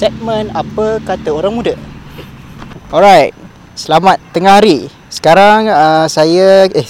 [0.00, 1.76] Segmen apa kata orang muda.
[2.88, 3.36] Alright,
[3.76, 4.88] selamat tengah hari.
[5.12, 6.88] Sekarang uh, saya eh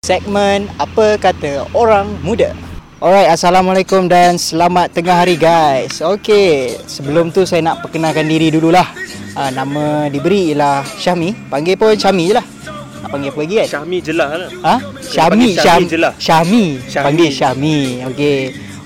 [0.00, 2.56] segmen apa kata orang muda.
[3.04, 6.00] Alright, Assalamualaikum dan selamat tengah hari guys.
[6.00, 8.88] Okey, sebelum tu saya nak perkenalkan diri dululah.
[9.36, 11.52] Uh, nama diberi ialah Syahmi.
[11.52, 12.46] Panggil pun Syahmi je lah.
[13.04, 13.66] Nak panggil apa lagi kan?
[13.68, 14.50] Syahmi jelas lah.
[14.64, 14.74] Ha?
[15.04, 16.12] Syahmi, Syahmi Syahmi, je lah.
[16.16, 16.64] Syahmi.
[16.88, 17.04] Syahmi.
[17.04, 17.78] Panggil Syahmi.
[18.08, 18.38] Okey.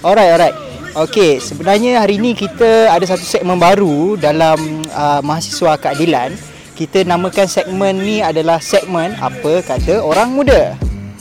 [0.02, 0.67] Alright, alright.
[0.98, 6.34] Okey, sebenarnya hari ni kita ada satu segmen baru dalam uh, mahasiswa keadilan.
[6.74, 10.74] Kita namakan segmen ni adalah segmen apa kata orang muda.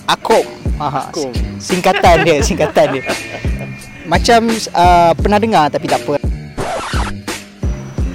[0.10, 0.42] Akom.
[0.82, 1.30] Ha, Akom.
[1.62, 3.06] Singkatan dia, singkatan dia.
[4.10, 6.18] Macam uh, pernah dengar tapi tak apa.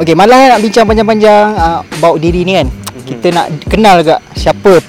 [0.03, 2.67] Okey, malah nak bincang panjang-panjang uh, about diri ni kan.
[3.07, 4.83] Kita nak kenal agak siapa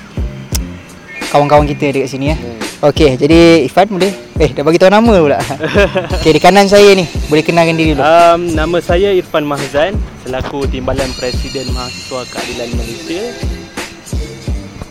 [1.29, 2.37] kawan-kawan kita dekat sini ya.
[2.81, 5.37] Okey, jadi Ifan boleh eh dah bagi tahu nama pula.
[6.17, 8.01] Okey, di kanan saya ni, boleh kenalkan diri dulu.
[8.01, 9.93] Um, nama saya Irfan Mahzan
[10.25, 13.21] selaku Timbalan Presiden Mahasiswa Keadilan Malaysia.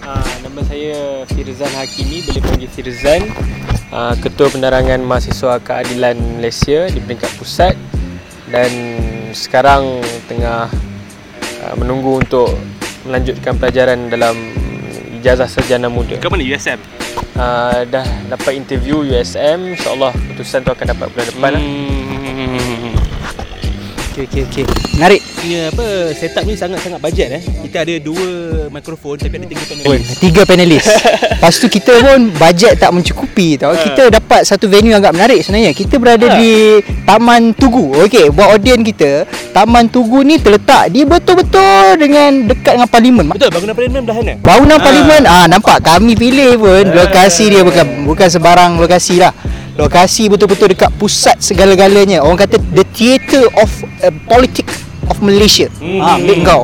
[0.02, 3.22] Uh, nama saya Firzan Hakimi, boleh panggil Firzan.
[3.90, 7.74] Uh, Ketua Penerangan Mahasiswa Keadilan Malaysia di peringkat pusat
[8.46, 8.70] dan
[9.34, 9.98] sekarang
[10.30, 10.70] tengah
[11.66, 12.54] uh, menunggu untuk
[13.02, 14.38] melanjutkan pelajaran dalam
[15.18, 16.14] ijazah sarjana muda.
[16.22, 17.01] Kau mana USM?
[17.36, 22.01] Uh, dah dapat interview USM InsyaAllah keputusan tu akan dapat bulan depan lah Hmm.
[24.12, 24.64] Okey, okey, okey.
[24.92, 25.24] Menarik.
[25.24, 27.42] Punya apa setup ni sangat-sangat bajet eh.
[27.64, 28.28] Kita ada dua
[28.68, 29.84] mikrofon tapi ada tiga panel.
[29.88, 30.84] Pun tiga panelis.
[31.32, 33.72] Lepas tu kita pun bajet tak mencukupi tau.
[33.72, 35.72] Kita dapat satu venue agak menarik sebenarnya.
[35.72, 36.36] Kita berada Ha.
[36.36, 36.52] di
[37.08, 38.04] Taman Tugu.
[38.04, 43.26] Okey, buat audience kita, Taman Tugu ni terletak di betul-betul dengan dekat dengan parlimen.
[43.32, 44.32] Betul bangunan parlimen belah sana.
[44.44, 44.84] Bangunan Ah.
[44.84, 49.32] parlimen ah nampak kami pilih pun lokasi dia bukan bukan sebarang lokasi lah.
[49.72, 52.20] Lokasi betul-betul dekat pusat segala-galanya.
[52.20, 53.70] Orang kata the theatre of
[54.04, 55.66] uh, politics of Malaysia.
[55.80, 55.98] Hmm.
[55.98, 56.62] Ha, ambil kau.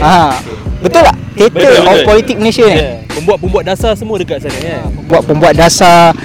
[0.00, 0.40] Ha.
[0.80, 1.16] Betul tak?
[1.36, 2.06] Theatre Betul, of betul.
[2.08, 2.80] politik Malaysia ni.
[2.80, 4.80] Ya, pembuat-pembuat dasar semua dekat sana ya.
[5.04, 6.16] Buat pembuat dasar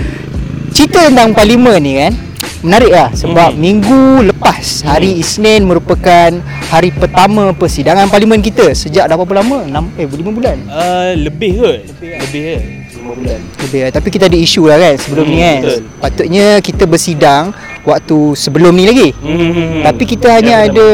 [0.71, 2.13] cerita tentang parlimen ni kan.
[2.61, 3.59] Menarik lah sebab Hmm.
[3.59, 6.29] minggu lepas hari Isnin merupakan
[6.69, 9.65] hari pertama persidangan parlimen kita sejak dah berapa lama?
[9.65, 10.57] 6 eh 5 bulan.
[10.69, 11.79] Uh, lebih kot.
[12.05, 12.59] Lebih ya.
[12.61, 12.80] 5
[13.15, 13.39] bulan.
[13.67, 13.79] Lebih.
[13.91, 15.59] Tapi kita ada isu lah kan sebelum Hmm, ni kan.
[15.61, 15.79] betul.
[15.99, 17.43] Patutnya kita bersidang
[17.81, 19.09] waktu sebelum ni lagi.
[19.19, 19.81] Hmm.
[19.83, 20.89] Tapi kita hanya Ya, ada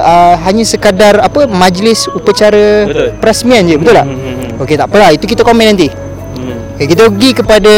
[0.00, 3.08] uh, hanya sekadar apa majlis upacara Betul.
[3.18, 4.06] perasmian je, betul tak?
[4.06, 4.62] Hmm, hmm, hmm.
[4.62, 5.10] Okey, tak apalah.
[5.12, 5.88] Itu kita komen nanti.
[5.90, 6.56] Hmm.
[6.78, 7.74] Okay, kita pergi kepada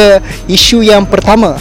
[0.46, 1.58] isu yang pertama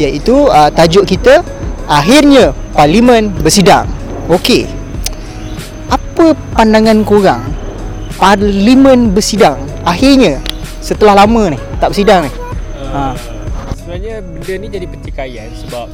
[0.00, 1.44] iaitu uh, tajuk kita
[1.84, 3.84] akhirnya parlimen bersidang.
[4.26, 4.64] Okey.
[5.92, 7.42] Apa pandangan korang
[8.16, 10.38] parlimen bersidang akhirnya
[10.82, 12.32] setelah lama ni tak bersidang ni?
[12.90, 13.14] Ha.
[13.78, 15.86] Sebenarnya benda ni jadi pertikaian sebab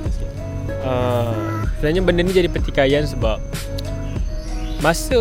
[0.82, 1.32] uh,
[1.78, 3.38] Sebenarnya benda ni jadi pertikaian sebab
[4.80, 5.20] Masa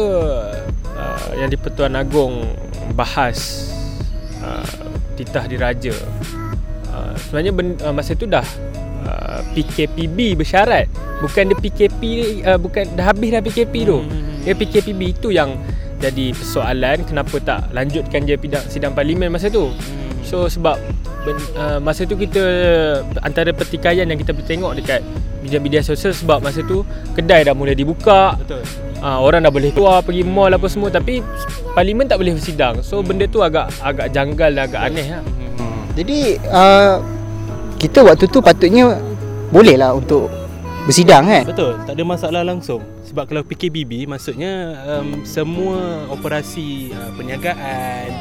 [0.96, 2.48] uh, yang di Pertuan Agong
[2.96, 3.68] bahas
[4.40, 4.88] uh,
[5.20, 5.94] titah diraja
[6.96, 8.48] uh, Sebenarnya ben, uh, masa tu dah
[9.04, 10.88] uh, PKPB bersyarat
[11.20, 12.02] Bukan dia PKP
[12.48, 14.00] uh, bukan dah habis dah PKP tu
[14.48, 15.60] Dia PKPB itu yang
[15.98, 19.74] jadi persoalan kenapa tak lanjutkan je sidang, sidang parlimen masa tu
[20.28, 20.76] So sebab
[21.24, 22.44] ben, uh, masa tu kita
[23.24, 25.00] antara pertikaian yang kita boleh tengok dekat
[25.40, 26.84] media-media sosial sebab masa tu
[27.16, 28.60] kedai dah mulai dibuka Betul.
[29.00, 31.24] uh, orang dah boleh keluar pergi mall apa semua tapi
[31.72, 35.24] parlimen tak boleh bersidang so benda tu agak agak janggal dan agak aneh lah
[35.96, 36.20] Jadi
[36.52, 37.02] uh,
[37.80, 39.00] kita waktu tu patutnya
[39.50, 40.28] boleh lah untuk
[40.86, 41.42] bersidang kan?
[41.48, 42.86] Betul, tak ada masalah langsung.
[43.18, 48.14] Sebab kalau PKBB maksudnya um, semua operasi uh, perniagaan,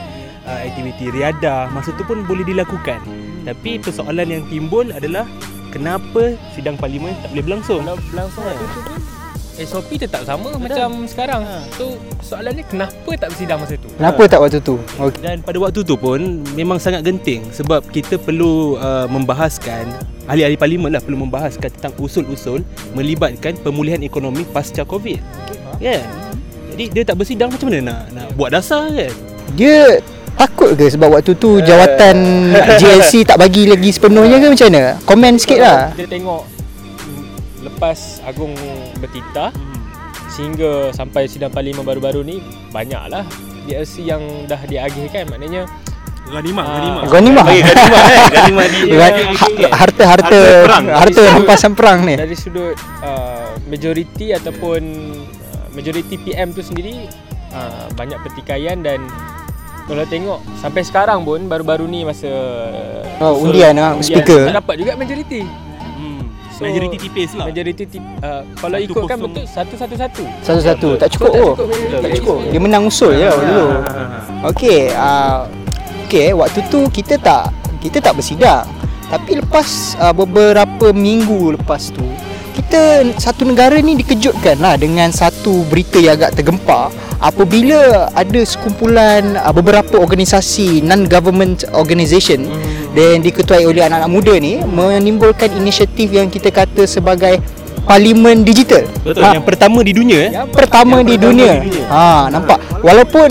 [0.48, 3.04] uh, aktiviti riadah masa tu pun boleh dilakukan.
[3.44, 5.28] Tapi persoalan yang timbul adalah
[5.68, 7.84] kenapa sidang parlimen tak boleh berlangsung?
[7.84, 9.15] kalau berlangsung Ha.
[9.56, 10.68] SOP tetap sama Betul.
[10.68, 11.64] macam sekarang Ha.
[11.76, 14.76] so soalannya kenapa tak bersidang masa tu Kenapa tak waktu tu?
[15.00, 15.20] Okay.
[15.22, 16.20] Dan pada waktu tu pun
[16.52, 19.88] memang sangat genting sebab kita perlu uh, membahaskan
[20.26, 22.60] ahli-ahli parlimen lah perlu membahaskan tentang usul-usul
[22.92, 25.22] melibatkan pemulihan ekonomi pasca Covid.
[25.78, 26.00] Ya.
[26.00, 26.02] Yeah.
[26.74, 29.12] Jadi dia tak bersidang macam mana nak nak buat dasar kan?
[29.56, 30.02] Dia
[30.36, 32.16] takut ke sebab waktu tu jawatan
[32.76, 34.84] JLC tak bagi lagi sepenuhnya ke macam mana?
[35.08, 35.78] Komen sikit lah.
[35.96, 36.55] Kita tengok
[37.76, 38.56] lepas Agung
[38.96, 39.52] bertitah
[40.28, 43.22] sehingga sampai sidang parlimen baru-baru ni banyaklah
[43.62, 45.68] DLC yang dah diagihkan maknanya
[46.26, 46.74] Ghanimah, Ah.
[46.74, 47.02] ghanimah.
[47.06, 47.44] Ghanimah.
[47.46, 48.26] Bagi Ghanimah eh.
[48.34, 50.38] Ghanimah di Dengan di- ha- di- harta-harta
[50.90, 52.18] Harta rampasan perang ni.
[52.18, 54.82] dari sudut uh, majoriti ataupun
[55.22, 57.06] uh, majoriti PM tu sendiri
[57.52, 59.06] uh, banyak pertikaian dan
[59.86, 62.26] kalau tengok sampai sekarang pun baru-baru ni masa
[63.16, 64.50] Oh, undian ah, speaker.
[64.50, 65.46] tak dapat juga majoriti.
[66.56, 67.52] So, Majority tipis lah.
[67.52, 69.20] Majoriti tip, uh, kalau Satu ikutkan kosong.
[69.28, 70.22] betul satu-satu-satu.
[70.40, 71.52] Satu-satu tak cukup tak oh.
[71.52, 72.00] cukup majoriti.
[72.00, 72.38] Tak cukup.
[72.48, 73.66] Dia menang usul je lah dulu.
[74.48, 75.38] Okey, uh,
[76.08, 77.52] okey waktu tu kita tak
[77.84, 78.64] kita tak bersidang.
[79.12, 82.08] Tapi lepas uh, beberapa minggu lepas tu
[82.56, 86.88] kita satu negara ni dikejutkan lah dengan satu berita yang agak tergempar
[87.20, 92.48] apabila ada sekumpulan uh, beberapa organisasi non-government organisation
[92.96, 97.36] dan diketuai oleh anak-anak muda ni menimbulkan inisiatif yang kita kata sebagai
[97.84, 98.88] parlimen digital.
[99.04, 99.20] Betul.
[99.20, 100.30] Ha, Yang pertama di dunia eh.
[100.32, 101.50] Yang pertama Yang di pertama dunia.
[101.52, 101.84] di dunia.
[101.86, 102.58] Ha, nampak.
[102.80, 103.28] Walaupun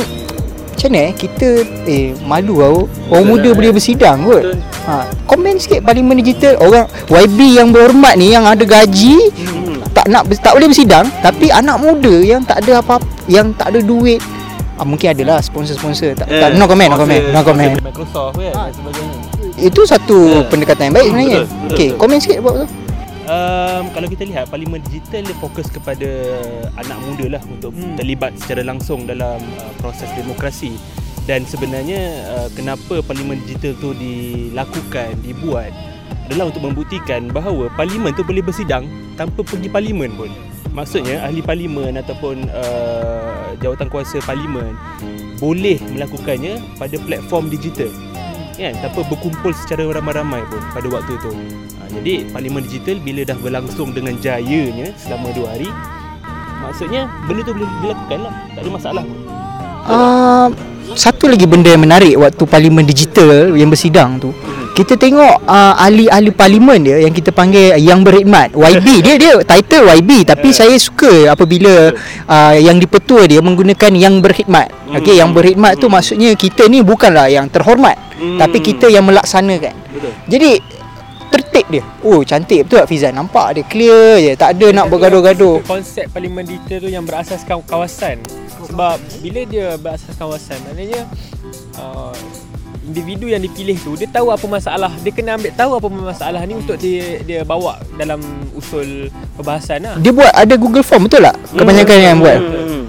[0.76, 1.48] macam mana eh kita
[1.88, 2.78] eh malu tau
[3.10, 4.44] orang muda boleh bersidang kot.
[4.44, 4.58] Betul.
[4.86, 4.94] Ha,
[5.26, 9.82] komen sikit parlimen digital orang YB yang berhormat ni yang ada gaji Hmm.
[9.92, 13.80] tak nak tak boleh bersidang tapi anak muda yang tak ada apa yang tak ada
[13.82, 14.20] duit
[14.76, 18.54] ah, mungkin adalah sponsor-sponsor tak, Eh, tak no comment no comment no comment Microsoft kan
[18.62, 19.16] dan sebagainya.
[19.58, 20.46] Itu satu Eh.
[20.46, 22.00] pendekatan yang baik sebenarnya Betul, betul, okey betul.
[22.00, 22.68] komen sikit buat tu
[23.26, 26.06] Um, kalau kita lihat parlimen digital dia fokus kepada
[26.78, 27.98] anak muda lah untuk Hmm.
[27.98, 30.78] terlibat secara langsung dalam uh, proses demokrasi
[31.26, 35.74] dan sebenarnya uh, kenapa parlimen digital tu dilakukan dibuat
[36.30, 38.86] adalah untuk membuktikan bahawa parlimen tu boleh bersidang
[39.16, 40.30] tanpa pergi parlimen pun
[40.70, 44.78] maksudnya ahli parlimen ataupun uh, jawatan kuasa parlimen
[45.36, 47.90] boleh melakukannya pada platform digital
[48.56, 51.32] kan tanpa berkumpul secara ramai-ramai pun pada waktu tu.
[51.32, 55.70] Ha, jadi parlimen digital bila dah berlangsung dengan jayanya selama 2 hari
[56.66, 58.34] maksudnya benda tu boleh dilakukan lah.
[58.56, 59.04] Tak ada masalah.
[59.06, 59.18] Pun
[59.86, 60.48] uh,
[60.96, 64.32] satu lagi benda yang menarik waktu parlimen digital yang bersidang tu.
[64.76, 69.88] Kita tengok uh, ahli-ahli parlimen dia yang kita panggil yang berkhidmat YB dia dia title
[69.88, 70.56] YB tapi Eh.
[70.56, 71.96] saya suka apabila
[72.28, 74.68] uh, yang dipetua dia menggunakan yang berkhidmat.
[74.68, 75.00] Hmm.
[75.00, 78.40] okey yang berkhidmat tu maksudnya kita ni bukanlah yang terhormat Hmm.
[78.40, 79.76] tapi kita yang melaksanakan.
[79.92, 80.12] Betul.
[80.32, 80.52] Jadi
[81.36, 81.84] tertib dia.
[82.04, 83.14] Oh cantik betul tak Fizan?
[83.16, 84.32] Nampak dia clear je.
[84.40, 85.64] Tak ada nak bergaduh-gaduh.
[85.68, 88.24] Konsep parlimen digital tu yang berasaskan kawasan.
[88.66, 91.06] Sebab bila dia berasaskan kawasan, maknanya
[91.78, 92.16] uh,
[92.86, 96.54] individu yang dipilih tu dia tahu apa masalah, dia kena ambil tahu apa masalah ni
[96.56, 98.22] untuk dia dia bawa dalam
[98.54, 99.96] usul perbahasan lah.
[99.98, 101.36] dia buat ada Google Form betul tak?
[101.54, 102.40] Kebanyakan yang buat.
[102.40, 102.84] Hmm.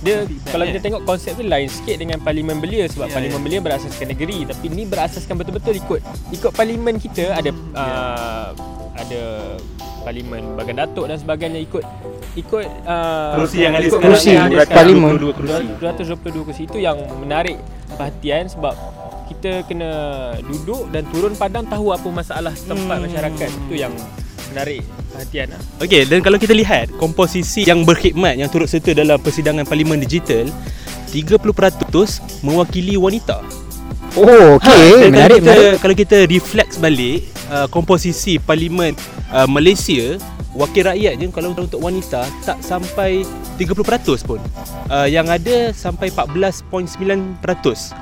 [0.00, 0.16] Dia
[0.46, 4.06] kalau kita tengok konsep tu lain sikit dengan parlimen belia sebab Ya, parlimen belia berasaskan
[4.08, 6.00] negeri tapi ni berasaskan betul-betul ikut
[6.30, 8.48] ikut parlimen kita ada uh,
[8.94, 9.22] ada
[10.00, 11.84] parlimen bagan datuk dan sebagainya ikut
[12.34, 14.78] ikut uh, Kerusi yang ada sekarang kerusi yang ada sekarang.
[14.78, 15.10] parlimen.
[15.14, 15.64] 22 kerusi
[16.40, 17.56] 222 kursi itu yang menarik
[17.90, 18.72] perhatian sebab
[19.24, 19.90] kita kena
[20.42, 23.04] duduk dan turun padang tahu apa masalah setempat Hmm.
[23.06, 23.92] masyarakat itu yang
[24.52, 25.60] menarik perhatian lah.
[25.80, 30.46] Okey, dan kalau kita lihat komposisi yang berkhidmat yang turut serta dalam persidangan parlimen digital
[31.10, 31.40] 30%
[32.44, 33.40] mewakili wanita.
[34.16, 38.92] oh okey Ha, menarik kalau kita menarik kalau kita reflect balik uh, komposisi parlimen
[39.32, 40.20] uh, Malaysia
[40.52, 43.24] wakil rakyat je kalau untuk wanita tak sampai
[43.56, 44.40] 30% pun.
[44.88, 47.40] Uh, yang ada sampai 14.9%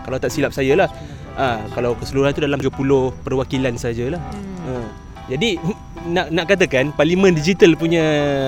[0.07, 0.91] kalau tak silap saya lah.
[1.39, 2.75] Uh, kalau keseluruhan tu dalam 30
[3.23, 4.21] perwakilan sajalah.
[4.67, 4.87] Uh,
[5.31, 5.63] jadi
[6.03, 8.03] nak nak katakan parlimen digital punya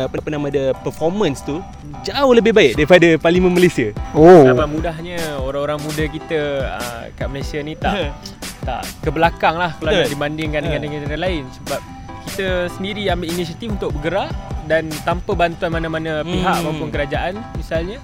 [0.05, 1.62] apa, apa nama dia performance tu
[2.03, 3.95] jauh lebih baik daripada parlimen Malaysia.
[4.12, 6.39] oh Apa mudahnya orang-orang muda kita
[6.75, 8.11] uh, kat Malaysia ni tak
[8.67, 10.01] tak ke belakang lah kalau Betul.
[10.01, 11.81] nak dibandingkan dengan negara lain sebab
[12.25, 14.31] kita sendiri ambil inisiatif untuk bergerak
[14.65, 16.65] dan tanpa bantuan mana-mana pihak Hmm.
[16.65, 17.99] maupun kerajaan misalnya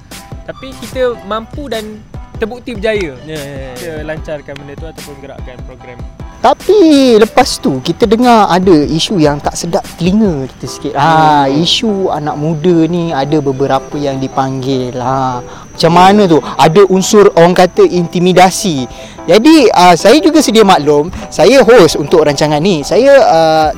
[0.45, 1.99] tapi kita mampu dan
[2.39, 3.71] terbukti berjaya Ya, ya, ya.
[3.75, 5.99] kita lancarkan benda tu ataupun gerakkan program
[6.39, 6.81] Tapi
[7.19, 10.93] lepas tu kita dengar ada isu yang tak sedap telinga kita sikit.
[10.95, 14.95] Ha, isu anak muda ni ada beberapa yang dipanggil.
[15.03, 16.39] Ha, macam mana tu?
[16.39, 18.87] Ada unsur orang kata intimidasi.
[19.27, 22.87] Jadi uh, saya juga sedia maklum, saya host untuk rancangan ni.
[22.87, 23.69] Saya uh,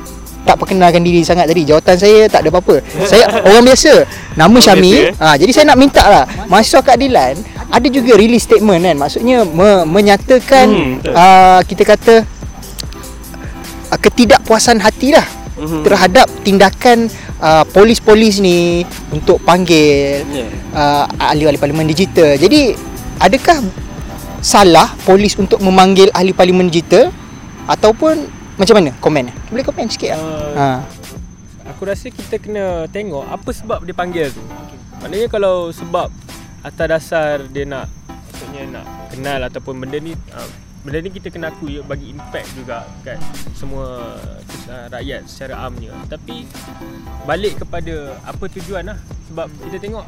[0.45, 1.65] tak perkenalkan diri sangat tadi.
[1.65, 2.77] Jawatan saya tak ada apa-apa.
[3.09, 4.05] Saya orang biasa.
[4.37, 4.91] Nama Orang Syami.
[4.93, 5.13] biasa, eh?
[5.17, 7.35] Ha, jadi saya nak minta lah Mahasiswa keadilan
[7.71, 12.15] Ada juga release statement kan Maksudnya me- menyatakan Hmm, uh, Kita kata
[13.87, 15.83] uh, Ketidakpuasan hati lah Mhm.
[15.85, 17.05] Terhadap tindakan
[17.37, 20.45] uh, Polis-polis ni Untuk panggil Ya.
[20.73, 22.73] uh, Ahli-ahli parlimen digital Jadi
[23.17, 23.61] Adakah
[24.41, 27.13] salah polis untuk memanggil ahli parlimen digital
[27.69, 28.25] ataupun
[28.57, 30.19] macam mana komen boleh komen sikit lah.
[30.19, 30.67] Uh, ha
[31.69, 34.41] Aku rasa kita kena tengok apa sebab dia panggil tu.
[34.97, 36.09] Maknanya kalau sebab
[36.61, 40.49] atas dasar dia nak maksudnya nak kenal ataupun benda ni uh,
[40.81, 43.21] benda ni kita kena akui bagi impact juga kat
[43.53, 44.17] semua
[44.69, 45.93] uh, rakyat secara amnya.
[46.09, 46.49] Tapi
[47.29, 48.97] balik kepada apa tujuan lah.
[49.29, 50.05] Sebab kita tengok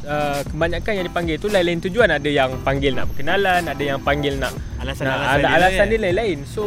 [0.00, 2.08] Uh, kebanyakan yang dipanggil tu lain-lain tujuan.
[2.08, 5.98] Ada yang panggil nak berkenalan ada yang panggil nak Alasan-alasan nak, ada dia alasan dia
[6.00, 6.38] lain-lain.
[6.48, 6.62] So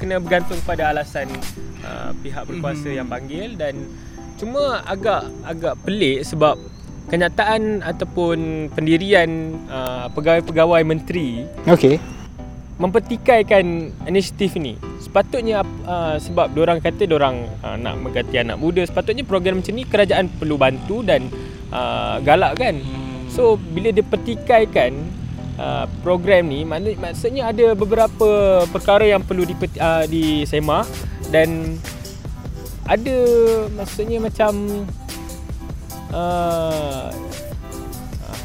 [0.00, 1.28] kena bergantung pada alasan
[1.84, 3.60] uh, pihak berkuasa yang panggil.
[3.60, 3.92] Dan
[4.40, 6.56] cuma agak agak pelik sebab
[7.08, 11.96] kenyataan ataupun pendirian uh, pegawai-pegawai menteri okey
[12.78, 14.78] mempertikaikan inisiatif ni.
[15.02, 19.82] Sepatutnya uh, sebab orang kata orang uh, nak mengganti anak muda, sepatutnya program macam ni
[19.82, 21.26] kerajaan perlu bantu dan
[21.74, 22.78] uh, galakkan.
[23.34, 24.94] So bila dia pertikaikan
[25.58, 30.86] uh, program ni mak- maksudnya ada beberapa perkara yang perlu dipeti, uh, disemak
[31.34, 31.82] dan
[32.86, 33.18] ada
[33.74, 34.86] maksudnya macam
[36.10, 37.08] uh,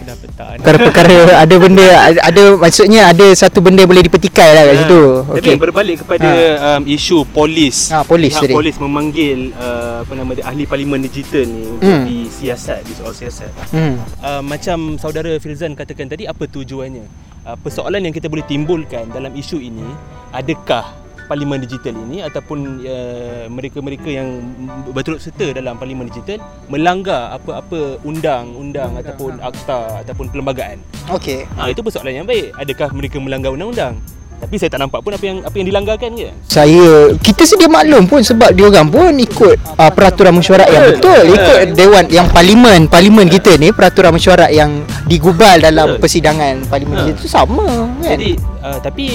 [0.03, 0.60] dah petak ni.
[0.60, 1.15] perkara-perkara
[1.48, 1.86] ada benda
[2.20, 6.29] ada maksudnya ada satu benda boleh dipetikai lah kat situ Tapi okey berbalik kepada
[6.75, 7.88] um, isu polis.
[7.88, 8.51] Ha, polis tadi.
[8.51, 12.03] polis memanggil uh, apa nama dia ahli parlimen digital ni untuk Hmm.
[12.03, 13.51] disiasat, di soal siasat.
[13.72, 17.08] hmm Uh, macam saudara Filzan katakan tadi apa tujuannya?
[17.43, 19.88] Uh, persoalan yang kita boleh timbulkan dalam isu ini
[20.32, 20.84] adakah
[21.25, 24.44] parlimen digital ini ataupun uh, mereka-mereka yang
[24.92, 30.80] berturut serta dalam parlimen digital melanggar apa-apa undang-undang ataupun akta ataupun perlembagaan.
[31.12, 32.56] okey Ha, itu persoalan yang baik.
[32.58, 34.00] Adakah mereka melanggar undang-undang?
[34.43, 36.29] Tapi saya tak nampak pun apa yang apa yang dilanggarkan ke?
[36.43, 41.23] saya kita sedia maklum pun sebab dia orang pun ikut uh, peraturan mesyuarat yang betul.
[41.31, 46.01] ikut dewan yang parlimen parlimen kita ni peraturan mesyuarat yang digubal dalam Betul.
[46.03, 48.19] persidangan parlimen kita tu sama kan?
[48.19, 48.31] Jadi
[48.62, 49.05] uh, tapi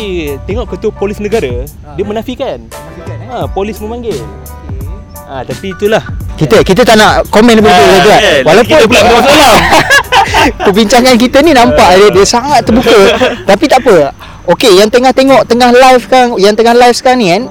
[0.48, 2.58] tengok ketua polis negara dia menafikan.
[3.28, 4.16] Ha, polis memanggil.
[5.28, 6.00] Ha, tapi itulah.
[6.40, 9.56] Kita kita tak nak komen lebih lanjut tu kan walaupun Kita pula masalah.
[10.64, 12.96] perbincangan kita ni nampak dia, dia sangat terbuka.
[13.50, 14.14] Tapi tak apa
[14.48, 17.42] okey yang tengah tengok tengah live kan yang tengah live sekarang ni kan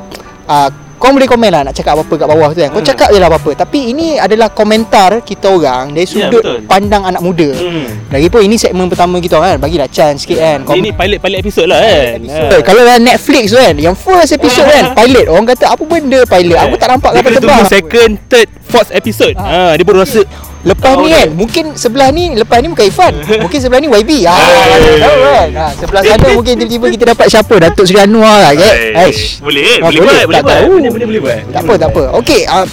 [0.45, 2.89] uh, kau boleh komen lah nak cakap apa-apa kat bawah tu kan Kau Hmm.
[2.89, 6.65] cakap je lah apa-apa Tapi ini adalah komentar kita orang Dari Ya, sudut betul.
[6.65, 7.85] pandang anak muda Hmm.
[8.09, 11.77] Lagipun ini segmen pertama kita kan Bagilah chance sikit kan Ini pilot pilot episod lah
[11.77, 12.17] kan.
[12.17, 12.61] episode.
[12.65, 16.57] Kalau dalam Netflix tu kan Yang first episode kan Pilot Orang kata apa benda pilot
[16.57, 19.33] Aku tak nampak kapal terbang tunggu second, third, fourth episode.
[19.33, 20.21] Ha, dia baru rasa
[20.61, 21.27] Lepas ni Oh, kan.
[21.31, 23.13] Mungkin sebelah ni Lepas ni bukan Irfan
[23.47, 25.49] Mungkin sebelah ni YB ah, Tahu kan.
[25.55, 27.53] Ha, Sebelah sana mungkin tiba-tiba kita dapat siapa?
[27.55, 29.39] Datuk Seri Anwar lah kan Aish.
[29.39, 30.41] Boleh, Ah, boleh, boleh.
[30.43, 30.61] buat.
[30.67, 31.39] Boleh, boleh, boleh buat.
[31.49, 32.03] Tak apa tak apa.
[32.19, 32.67] Okey uh,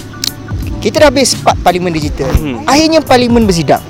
[0.77, 2.29] Kita dah habis part parlimen digital.
[2.29, 2.61] Hmm.
[2.67, 3.81] Akhirnya parlimen bersidang.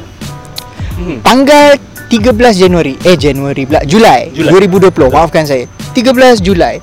[0.95, 1.19] Hmm.
[1.19, 1.75] Tanggal
[2.07, 4.69] 13 Januari Eh Januari pula Julai, Julai.
[4.69, 5.65] 2020 Maafkan saya.
[5.91, 6.77] 13 Julai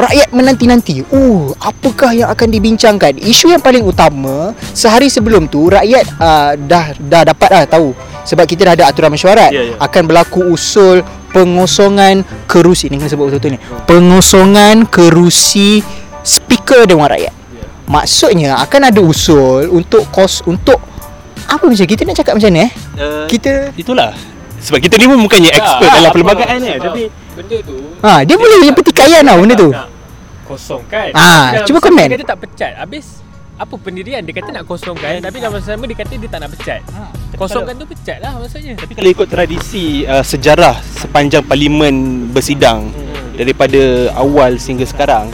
[0.00, 1.04] Rakyat menanti-nanti.
[1.12, 3.20] Uh, apakah yang akan dibincangkan?
[3.20, 7.92] Isu yang paling utama Sehari sebelum tu Rakyat uh, dah dah dapat lah tahu.
[8.24, 9.52] Sebab kita dah ada aturan mesyuarat.
[9.52, 9.74] Ya, ya.
[9.76, 12.88] Akan berlaku usul Pengosongan kerusi.
[12.88, 13.60] Ni kena sebut betul-betul ni.
[13.84, 15.84] Pengosongan kerusi
[16.24, 17.36] Speaker Dewan Rakyat.
[17.90, 20.78] Maksudnya akan ada usul Untuk kos Untuk
[21.50, 22.70] Apa macam kita nak cakap macam ni eh?
[22.94, 24.14] Uh, Kita itulah.
[24.60, 28.36] Sebab kita ni pun bukannya expert Tak, dalam perlembagaan ni, tapi benda tu ha, Dia
[28.36, 29.70] boleh jadi pertikaian tau benda tu
[30.50, 31.08] nak kosongkan.
[31.14, 32.04] Ah, Dalam cuba komen.
[32.04, 32.72] Dia kata tak pecat.
[32.76, 33.06] Habis
[33.54, 36.50] apa pendirian dia kata nak kosongkan tapi dalam masa sama dia kata dia tak nak
[36.50, 36.80] pecat.
[37.36, 38.72] Kosongkan tu pecat lah maksudnya.
[38.74, 41.94] tapi kalau ikut tradisi uh, sejarah sepanjang parlimen
[42.26, 43.36] bersidang Hmm.
[43.36, 43.80] daripada
[44.14, 45.28] awal sehingga sekarang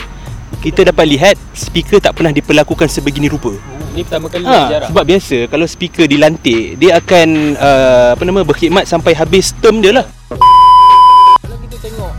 [0.58, 3.54] kita dapat lihat speaker tak pernah diperlakukan sebegini rupa.
[3.92, 4.88] Ni pertama kali Ha, sejarah.
[4.90, 9.94] sebab biasa kalau speaker dilantik dia akan uh, apa nama berkhidmat sampai habis term dia
[9.94, 10.06] lah.
[11.38, 12.12] Kalau kita tengok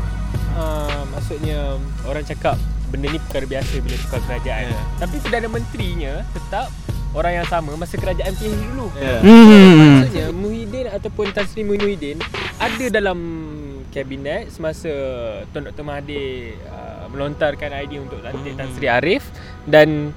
[0.53, 2.55] uh, maksudnya orang cakap
[2.87, 4.63] benda ni perkara biasa bila tukar kerajaan.
[4.71, 4.81] Ya.
[4.97, 6.67] Tapi Perdana Menterinya tetap
[7.11, 8.87] orang yang sama masa kerajaan PH dulu.
[8.95, 9.19] Yeah.
[9.21, 12.17] Hmm Maksudnya Muhyiddin ataupun Tan Sri Muhyiddin
[12.57, 13.19] ada dalam
[13.89, 14.91] kabinet semasa
[15.49, 19.25] Tun Dr Mahathir uh, melontarkan idea untuk lantik Tan Sri Arif
[19.65, 20.13] dan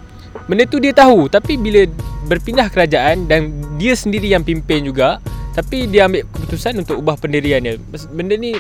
[0.47, 1.87] benda tu dia tahu tapi bila
[2.29, 3.51] berpindah kerajaan dan
[3.81, 5.19] dia sendiri yang pimpin juga
[5.51, 7.75] tapi dia ambil keputusan untuk ubah pendirian dia.
[7.91, 8.55] Mas- Benda ni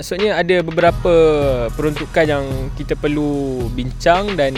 [0.00, 1.14] maksudnya ada beberapa
[1.76, 4.56] peruntukan yang kita perlu bincang dan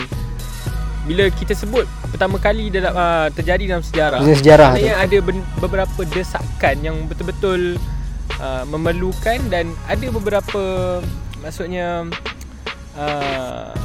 [1.03, 1.83] bila kita sebut
[2.15, 4.87] pertama kali dalam uh, terjadi dalam sejarah Dalam sejarah tu.
[4.87, 7.75] ada ben, beberapa desakan yang betul-betul
[8.39, 10.63] uh, memerlukan dan ada beberapa
[11.43, 12.07] maksudnya
[12.95, 13.75] uh,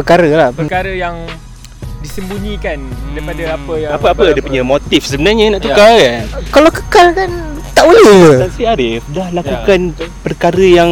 [0.00, 1.28] Perkara lah perkara yang
[2.00, 2.80] disembunyikan
[3.12, 6.24] daripada apa yang Apa-apa dia punya motif sebenarnya nak tukar kan.
[6.54, 7.30] Kalau kekal kan
[7.78, 8.18] tak boleh ke?
[8.36, 9.80] Tan Sri Arif dah lakukan
[10.20, 10.90] perkara yang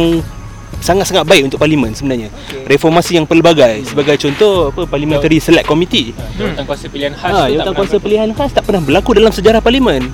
[0.77, 2.29] sangat-sangat baik untuk parlimen sebenarnya.
[2.63, 6.13] Reformasi yang pelbagai sebagai contoh apa Parliamentary Select Committee.
[6.33, 9.29] Jawatan kuasa pilihan khas Ha, tu jawatan tak kuasa pilihan khas tak pernah berlaku dalam
[9.29, 10.05] sejarah parlimen.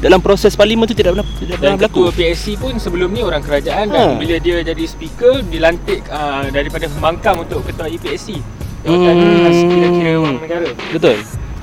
[0.00, 2.00] Dalam proses parlimen tu tidak pernah tidak dan pernah berlaku.
[2.02, 3.94] ketua PSC pun sebelum ni orang kerajaan Ha.
[3.94, 8.40] dan bila dia jadi speaker dilantik uh, daripada pembangkang untuk ketua IPSC
[8.80, 9.40] jawatan Hmm.
[9.42, 11.16] khas kira-kira orang negara Betul.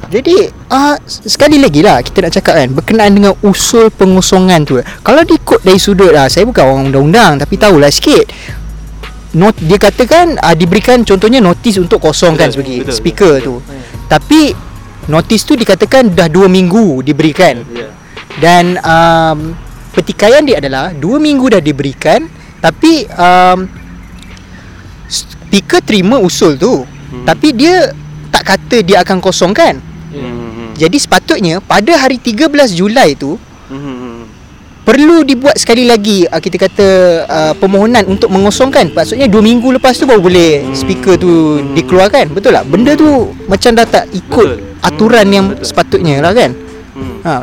[0.08, 4.80] Jadi uh, sekali lagi lah kita nak cakap kan berkenaan dengan usul pengosongan tu.
[5.04, 8.30] Kalau diikut dari sudut lah, saya bukan orang undang-undang tapi tahulah sikit.
[9.36, 13.76] Not, dia katakan uh, diberikan contohnya notis untuk kosongkan Betul, sebagai betul, speaker betul, tu.
[14.08, 14.42] Tapi
[15.12, 17.60] notis tu dikatakan dah 2 minggu diberikan.
[17.76, 17.92] Ya.
[18.40, 19.52] Dan um,
[19.92, 22.24] pertikaian dia adalah 2 minggu dah diberikan
[22.64, 23.68] tapi um,
[25.12, 26.84] speaker terima usul tu.
[26.84, 27.28] Hmm.
[27.28, 27.92] Tapi dia
[28.32, 29.87] tak kata dia akan kosongkan.
[30.78, 30.84] Hmm.
[30.84, 33.34] Jadi sepatutnya pada hari 13 Julai tu
[33.68, 34.24] Hmm.
[34.82, 36.88] perlu dibuat sekali lagi uh, kita kata
[37.26, 38.94] uh, permohonan untuk mengosongkan.
[38.94, 41.34] Maksudnya 2 minggu lepas tu baru boleh speaker tu
[41.74, 42.32] dikeluarkan.
[42.32, 42.64] Betul tak?
[42.64, 43.10] Benda tu
[43.44, 44.80] macam dah tak ikut Betul.
[44.80, 45.66] aturan Hmm, yang betul.
[45.66, 46.52] sepatutnya lah kan.
[46.94, 47.18] Hmm.
[47.22, 47.34] Ha.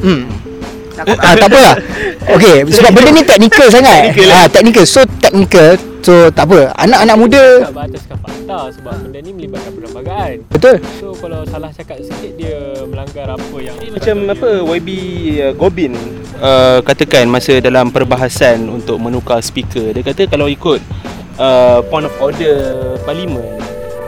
[0.00, 0.22] Hmm.
[0.96, 1.76] Ah, tak apalah.
[2.34, 4.16] Okey, sebab benda ni teknikal sangat.
[4.16, 4.84] Teknikal, Ah, teknikal.
[4.86, 5.76] So teknikal.
[6.06, 6.70] So tak apa.
[6.78, 10.76] Anak-anak muda tak berataskan fakta sebab benda ni melibatkan perlembagaan betul.
[11.02, 14.90] so kalau salah cakap sikit dia melanggar apa yang Macam apa YB
[15.42, 15.92] uh, Gobin
[16.38, 20.78] uh, katakan masa dalam perbahasan untuk menukar speaker dia kata kalau ikut
[21.42, 23.42] uh, point of order parlimen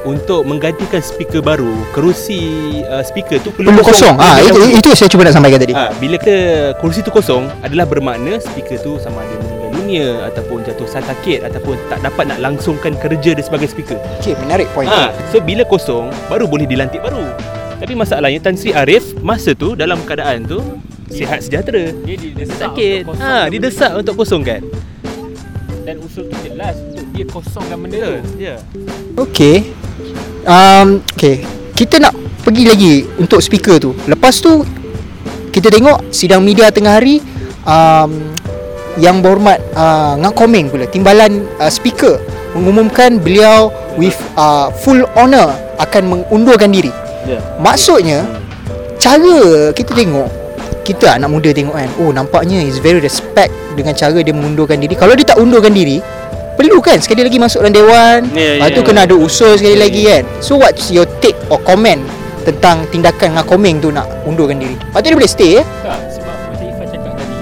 [0.07, 2.41] untuk menggantikan speaker baru kerusi
[2.87, 4.15] uh, speaker tu perlu, Perlu kosong.
[4.17, 5.75] Ah, itu itu saya cuba nak sampaikan tadi.
[5.75, 6.37] Ha, bila ke
[6.81, 9.48] kerusi tu kosong adalah bermakna speaker tu sama ada
[9.89, 13.97] dunia ataupun jatuh sakit ataupun tak dapat nak langsungkan kerja dia sebagai speaker.
[14.21, 14.85] Okey, menarik point.
[14.85, 17.25] Ha, so bila kosong baru boleh dilantik baru.
[17.81, 20.61] Tapi masalahnya Tan Sri Arif masa tu dalam keadaan tu
[21.09, 21.89] sihat sejahtera.
[22.05, 23.09] dia didesak Sakit.
[23.09, 24.61] untuk Ha, kosongkan didesak untuk kosongkan.
[25.89, 28.61] dan usul tu jelas untuk dia kosongkan benda tu Ya.
[29.17, 29.73] Okey.
[30.45, 31.49] Um, okay.
[31.73, 32.13] Kita nak
[32.45, 33.97] pergi lagi untuk speaker tu.
[34.05, 34.69] Lepas tu
[35.49, 37.25] kita tengok sidang media tengah hari
[37.65, 38.37] um,
[38.99, 42.19] yang berhormat uh, Ngah Komeng pula timbalan uh, speaker
[42.53, 46.91] mengumumkan beliau with uh, full honor akan mengundurkan diri.
[47.25, 47.39] Ya.
[47.63, 48.27] Maksudnya
[48.99, 50.27] cara kita tengok
[50.83, 54.97] kita anak muda tengok kan oh nampaknya is very respect dengan cara dia mengundurkan diri
[54.97, 56.01] kalau dia tak undurkan diri
[56.59, 58.87] perlu kan sekali lagi masuk dalam dewan Ya, lepas ya, tu ya.
[58.89, 60.11] kena ada usul sekali Ya, lagi ya.
[60.19, 62.01] kan so what's your take or comment
[62.43, 66.01] tentang tindakan Ngah Komeng tu nak undurkan diri lepas tu dia boleh stay eh tak
[66.19, 67.37] sebab macam Ifah cakap tadi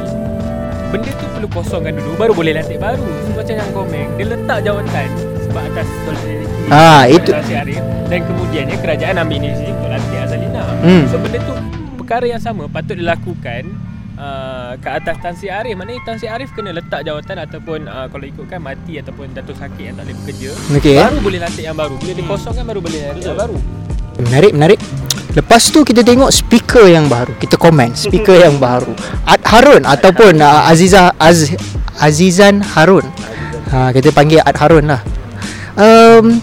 [0.92, 1.25] benda tu
[1.56, 2.76] kosongkan dulu baru boleh lantik.
[2.76, 5.08] Baru so, macam yang komen dia letak jawatan
[5.42, 7.80] sebab atas solidariti Ah, itu- Arif.
[8.06, 10.62] Dan kemudiannya kerajaan ambil inisiatif untuk lantik Azalina.
[10.78, 11.02] Hmm.
[11.06, 11.54] so benda tu
[11.96, 13.62] perkara yang sama patut dilakukan
[14.14, 15.74] uh, ke atas Tan Sri Arif.
[15.74, 19.82] Maknanya Tan Sri Arif kena letak jawatan ataupun uh, kalau ikutkan mati ataupun jatuh sakit
[19.84, 20.50] yang tak boleh bekerja.
[20.72, 20.96] Okey.
[21.00, 21.94] baru boleh lantik yang baru.
[21.96, 23.56] Bila dikosongkan baru boleh lantik yang baru.
[24.18, 24.80] Menarik, menarik.
[25.36, 27.36] Lepas tu kita tengok speaker yang baru.
[27.36, 28.96] Kita komen speaker yang baru.
[29.28, 31.52] Ad Harun ataupun uh, Aziza Az
[32.00, 33.04] Azizan Harun.
[33.68, 35.04] Ha, kita panggil Ad Harun lah.
[35.76, 36.40] Um,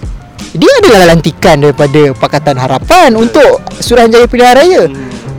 [0.53, 4.83] dia adalah lantikan daripada Pakatan Harapan untuk Suruhanjaya Pilihan Raya.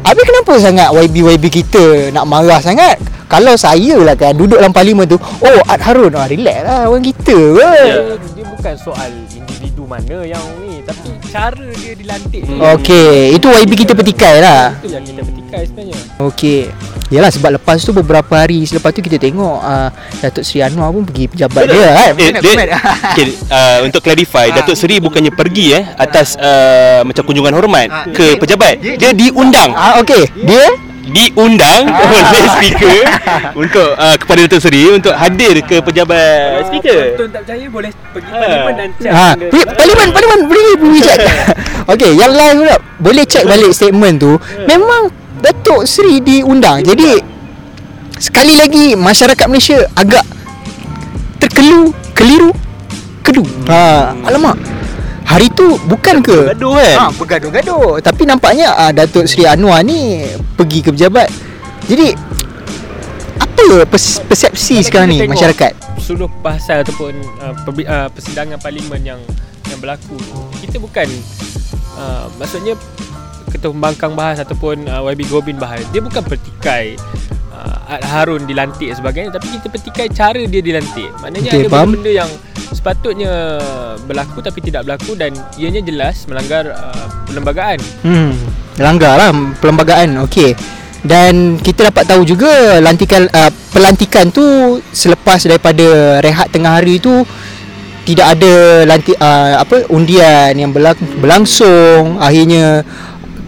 [0.02, 2.98] Habis kenapa sangat YB-YB kita nak marah sangat?
[3.30, 7.06] Kalau saya lah kan duduk dalam parlimen tu, oh Ad Harun, ah, relax lah orang
[7.06, 7.38] kita.
[7.54, 8.18] Yeah.
[8.34, 10.42] dia, bukan soal individu mana yang
[11.34, 14.78] cara dia dilantik tu Okey, itu YB kita petikai lah.
[14.78, 16.60] itu yang kita petikai sebenarnya Okey.
[17.06, 21.04] Yalah sebab lepas tu beberapa hari selepas tu kita tengok uh, Datuk Seri Anwar pun
[21.04, 22.10] pergi pejabat dia kan.
[22.16, 22.54] Eh, dia,
[23.04, 28.04] okay, uh, untuk clarify Datuk Seri bukannya pergi eh atas uh, macam kunjungan hormat Ah,
[28.08, 28.74] ke dia- pejabat.
[28.80, 29.74] Dia diundang.
[29.74, 30.22] Ah okey.
[30.40, 30.64] Dia
[31.04, 32.98] diundang oleh speaker
[33.52, 37.00] untuk uh, kepada Datuk Seri untuk hadir ke pejabat speaker.
[37.14, 38.40] Tuan tak percaya boleh pergi Ha.
[38.40, 41.18] parlimen dan check ha, pergi- parlimen parlimen beri beri check.
[41.92, 44.32] okey, yang lain pula boleh check balik statement tu.
[44.64, 46.80] Memang Datuk Seri diundang.
[46.80, 47.20] Jadi
[48.16, 50.24] sekali lagi masyarakat Malaysia agak
[51.36, 52.50] terkelu, keliru,
[53.20, 53.44] kedu.
[53.68, 54.56] Ha, alamak.
[55.34, 56.94] Hari tu bukan ke Gaduh kan?
[56.94, 57.98] Ha, bergaduh-gaduh.
[57.98, 60.22] Tapi nampaknya uh, Datuk Seri Anwar ni
[60.54, 61.26] pergi ke pejabat.
[61.90, 62.14] Jadi
[63.42, 65.72] apa pers- persepsi Kalau sekarang ni tengok masyarakat?
[65.98, 69.20] Seluruh bahasan ataupun uh, uh, persidangan parlimen yang
[69.74, 71.10] yang berlaku tu, kita bukan
[71.98, 72.78] uh, maksudnya
[73.50, 76.94] ketua pembangkang bahas ataupun uh, YB Gobin bahas dia bukan pertikai
[77.64, 81.68] uh, Ad Harun dilantik dan sebagainya tapi kita pertikai cara dia dilantik maknanya Okey, ada
[81.68, 81.88] faham.
[81.90, 82.30] benda-benda yang
[82.70, 83.32] sepatutnya
[84.00, 88.32] berlaku tapi tidak berlaku dan ianya jelas melanggar uh, perlembagaan Hmm,
[88.76, 90.20] langgar lah perlembagaan.
[90.22, 90.52] Okey.
[91.04, 92.48] dan kita dapat tahu juga
[92.80, 94.40] lantikan uh, pelantikan tu
[94.88, 95.84] selepas daripada
[96.18, 97.12] rehat tengah hari tu
[98.04, 98.52] tidak ada
[98.84, 100.72] lanti uh, apa undian yang
[101.20, 102.84] berlangsung akhirnya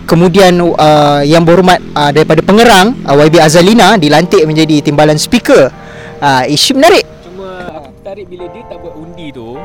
[0.06, 5.68] kemudian uh, yang berhormat uh, daripada pengerang uh, YB Azalina dilantik menjadi timbalan speaker.
[6.16, 7.04] Uh, isu menarik.
[7.26, 9.58] Cuma aku tertarik bila dia tak buat undi tu.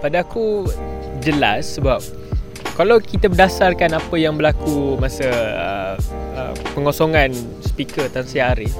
[0.00, 0.64] Pada aku
[1.20, 2.00] jelas sebab
[2.72, 5.94] Kalau kita berdasarkan apa yang berlaku masa uh,
[6.32, 8.72] uh, pengosongan speaker Tan Sri Arif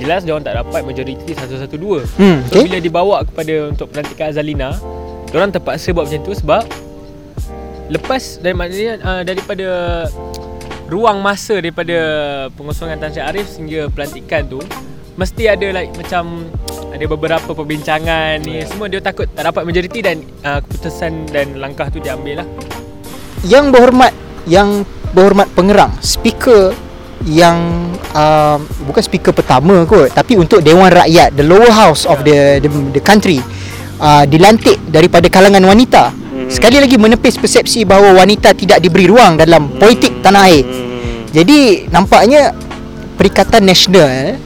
[0.00, 1.68] Jelas dia orang tak dapat majoriti 112
[2.16, 2.64] hmm, So okay.
[2.64, 4.72] bila dibawa kepada untuk pelantikan Azalina
[5.28, 6.64] Diorang terpaksa buat macam tu sebab
[7.92, 9.68] Lepas dari maknanya uh, daripada
[10.88, 11.96] ruang masa daripada
[12.56, 14.60] pengosongan Tan Sri Arif sehingga pelantikan tu
[15.20, 16.48] mesti ada like macam
[16.88, 18.64] ada beberapa perbincangan ni.
[18.64, 22.48] Semua dia takut tak dapat majoriti dan uh, keputusan dan langkah tu diambil lah.
[23.46, 24.14] yang berhormat
[24.46, 26.70] yang berhormat pengerang speaker
[27.26, 27.58] yang
[28.14, 32.70] uh, bukan speaker pertama kot tapi untuk dewan rakyat the lower house of the the,
[32.94, 33.38] the country
[34.02, 36.10] uh, dilantik daripada kalangan wanita
[36.52, 40.64] sekali lagi menepis persepsi bahawa wanita tidak diberi ruang dalam politik tanah air.
[41.32, 42.52] Jadi nampaknya
[43.16, 44.36] Perikatan Nasional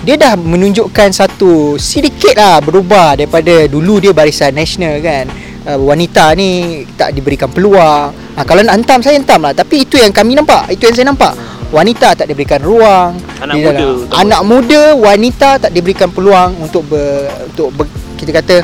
[0.00, 5.28] dia dah menunjukkan satu sedikit lah berubah daripada dulu dia barisan nasional kan.
[5.60, 8.08] Uh, wanita ni tak diberikan peluang.
[8.32, 9.52] Uh, kalau nak hentam saya hentam lah.
[9.52, 10.72] Tapi itu yang kami nampak.
[10.72, 11.36] Itu yang saya nampak.
[11.68, 13.12] Wanita tak diberikan ruang.
[13.44, 17.84] Anak muda dalam- anak muda wanita tak diberikan peluang untuk ber, untuk ber,
[18.16, 18.56] kita kata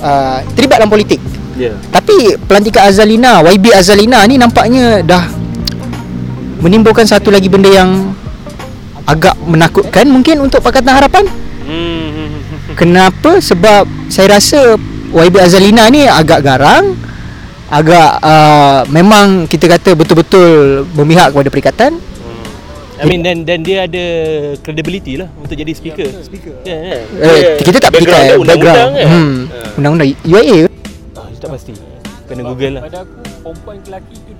[0.00, 1.20] uh, terlibat dalam politik
[1.54, 5.24] Ya tapi pelantikan Azalina YB Azalina ni nampaknya dah
[6.58, 8.14] menimbulkan satu lagi benda yang
[9.04, 11.24] agak menakutkan mungkin untuk Pakatan Harapan
[11.64, 12.76] Hmm.
[12.76, 13.40] Kenapa?
[13.40, 14.76] Sebab saya rasa
[15.16, 16.92] YB Azalina ni agak garang
[17.72, 21.96] Agak uh, Memang kita kata betul-betul Memihak kepada perikatan
[22.94, 24.04] I mean dan dan dia ada
[24.62, 26.06] credibility lah untuk jadi speaker.
[26.22, 26.54] speaker.
[26.62, 26.96] Ya, ya.
[27.26, 29.08] eh, Kita tak background perikatan dia undang-undang kan.
[29.08, 29.34] hmm,
[29.80, 30.58] Undang-undang UIA
[31.44, 31.72] tak pasti.
[32.24, 32.82] Kena Google lah.
[32.88, 34.32] Pada aku perempuan ke lelaki tu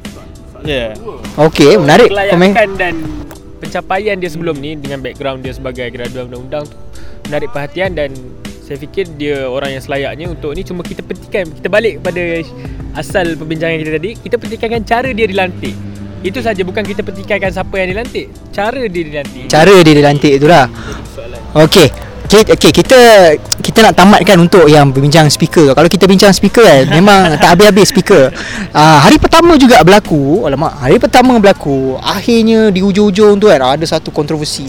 [0.65, 0.97] Ya.
[1.37, 2.57] Okey menarik komen.
[2.57, 2.95] Kelayakan dan
[3.61, 6.77] pencapaian dia sebelum ni dengan background dia sebagai graduan undang-undang tu
[7.29, 8.13] menarik perhatian dan
[8.65, 12.23] saya fikir dia orang yang selayaknya untuk ni cuma kita petikan kita balik kepada
[12.97, 15.77] asal perbincangan kita tadi kita petikankan cara dia dilantik
[16.25, 20.65] itu saja bukan kita petikankan siapa yang dilantik cara dia dilantik Cara dia dilantik itulah
[21.53, 21.89] Okey
[22.35, 22.99] Okay, kita
[23.63, 25.71] kita nak tamatkan untuk yang berbincang speaker.
[25.71, 28.35] Kalau kita bincang speaker kan, memang tak habis-habis speaker.
[28.75, 33.87] Uh, hari pertama juga berlaku, alamak, hari pertama berlaku, akhirnya di hujung-hujung tu kan ada
[33.87, 34.67] satu kontroversi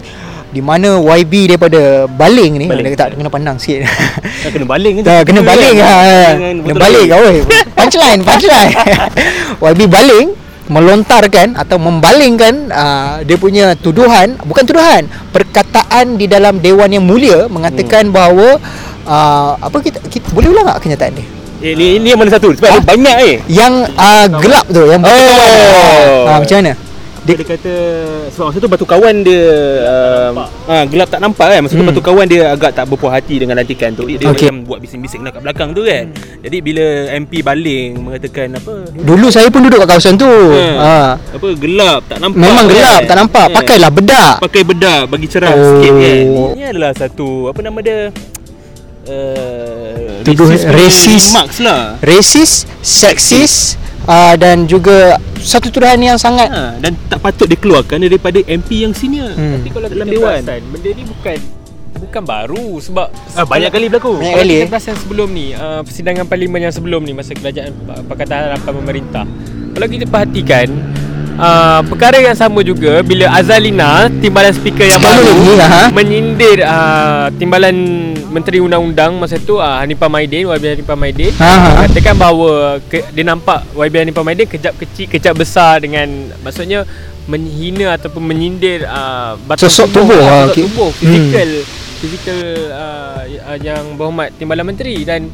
[0.55, 2.95] di mana YB daripada baling ni, Baling.
[2.95, 3.83] tak kena pandang sikit.
[4.45, 5.03] Dah kena baling kan?
[5.03, 5.91] Dah kena baling ha.
[5.91, 7.35] Jangan Kena betul baling oi.
[7.75, 8.71] Punchline, punchline.
[9.73, 16.89] YB baling melontarkan atau membalingkan uh, dia punya tuduhan, bukan tuduhan, perkataan di dalam dewan
[16.89, 18.15] yang mulia mengatakan hmm.
[18.15, 18.49] bahawa
[19.05, 21.25] uh, apa kita, kita boleh ulang tak kenyataan ni?
[21.65, 22.51] Eh, ni, ni yang mana satu?
[22.51, 22.77] Sebab Ha?
[22.83, 23.35] banyak eh.
[23.47, 25.17] Yang uh, gelap tu, yang kawan.
[25.23, 26.29] Oh.
[26.29, 26.73] Ah, macam mana?
[27.25, 27.73] Dia, dia kata
[28.29, 29.49] sebab masa tu batu kawan dia
[29.81, 31.89] um, ha, gelap tak nampak kan masa tu Hmm.
[31.89, 34.29] batu kawan dia agak tak berpuas hati dengan lantikan tu dia Okey.
[34.45, 39.27] macam buat bising-bising lah kat belakang tu kan jadi bila MP baling mengatakan apa Dulu
[39.27, 40.29] saya pun duduk kat kawasan tu.
[40.29, 40.77] Hmm.
[40.77, 41.17] Ha.
[41.17, 43.01] apa gelap tak nampak Memang gelap, kan?
[43.03, 43.45] tak nampak.
[43.47, 43.55] Kan?
[43.57, 44.33] Pakailah bedak.
[44.39, 45.65] pakai bedak bagi cerah Oh.
[45.73, 46.17] sikit kan
[46.53, 47.99] ini adalah satu apa nama dia
[49.05, 51.33] uh, Tuduh racist.
[51.33, 57.45] marks lah Racist, seksis uh, dan juga satu tuduhan yang sangat ha, dan tak patut
[57.45, 59.29] dikeluarkan daripada MP yang senior.
[59.33, 59.61] Hmm.
[59.61, 60.41] tapi kalau dalam dewan.
[60.41, 61.37] benda ni bukan
[61.95, 64.17] bukan baru sebab ah, banyak kali berlaku.
[64.19, 67.71] Banyak Kalau kali, kita perasan sebelum ni uh, Persidangan parlimen yang sebelum ni Masa kerajaan
[68.09, 69.25] Pakatan Harapan Pemerintah.
[69.75, 70.67] Kalau kita perhatikan
[71.39, 75.35] uh, Perkara yang sama juga Bila Azalina Timbalan speaker yang baru?
[75.95, 77.75] Menyindir uh, Timbalan
[78.31, 81.69] Menteri Undang-Undang Masa tu uh, Hanifah Maidin YB Hanifah Maidin Ha, ha.
[81.87, 86.07] Katakan bahawa ke, Dia nampak YB Hanifah Maidin Kejap kecil Kejap besar Dengan
[86.43, 86.83] Maksudnya
[87.25, 90.63] Menghina ataupun menyindir uh, Batang Sosok tubuh, uh, ah, Sosok okey.
[90.67, 91.01] tubuh Hmm.
[91.09, 91.51] Fizikal
[92.03, 95.25] Fizikal uh, uh, Yang berhormat Timbalan Menteri Dan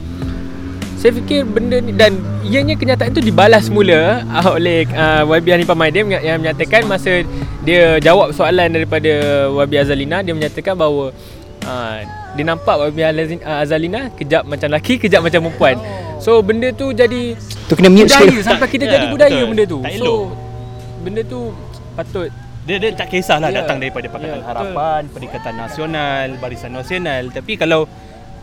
[1.02, 5.74] saya fikir benda ni dan ianya kenyataan tu dibalas mula uh, oleh uh, YB Hanifah
[5.74, 7.26] Maidin yang- yang menyatakan masa
[7.60, 9.10] dia jawab soalan daripada
[9.50, 11.10] YB Azalina dia menyatakan bahawa
[11.64, 11.98] uh,
[12.32, 13.02] dia nampak YB
[13.42, 15.76] Azalina kejap macam lelaki kejap macam perempuan.
[16.18, 17.34] So benda tu jadi
[17.66, 18.46] tu kena mute budaya sikit.
[18.46, 19.50] sampai kita Ya, jadi budaya betul.
[19.50, 19.80] benda tu.
[19.82, 20.26] Tak So elok.
[21.02, 21.40] benda tu
[21.92, 22.30] patut
[22.62, 23.66] Dia, dia tak kisahlah Ya.
[23.66, 27.34] datang daripada Pakatan Ya, Harapan, Perikatan Nasional, Barisan Nasional.
[27.34, 27.90] Tapi kalau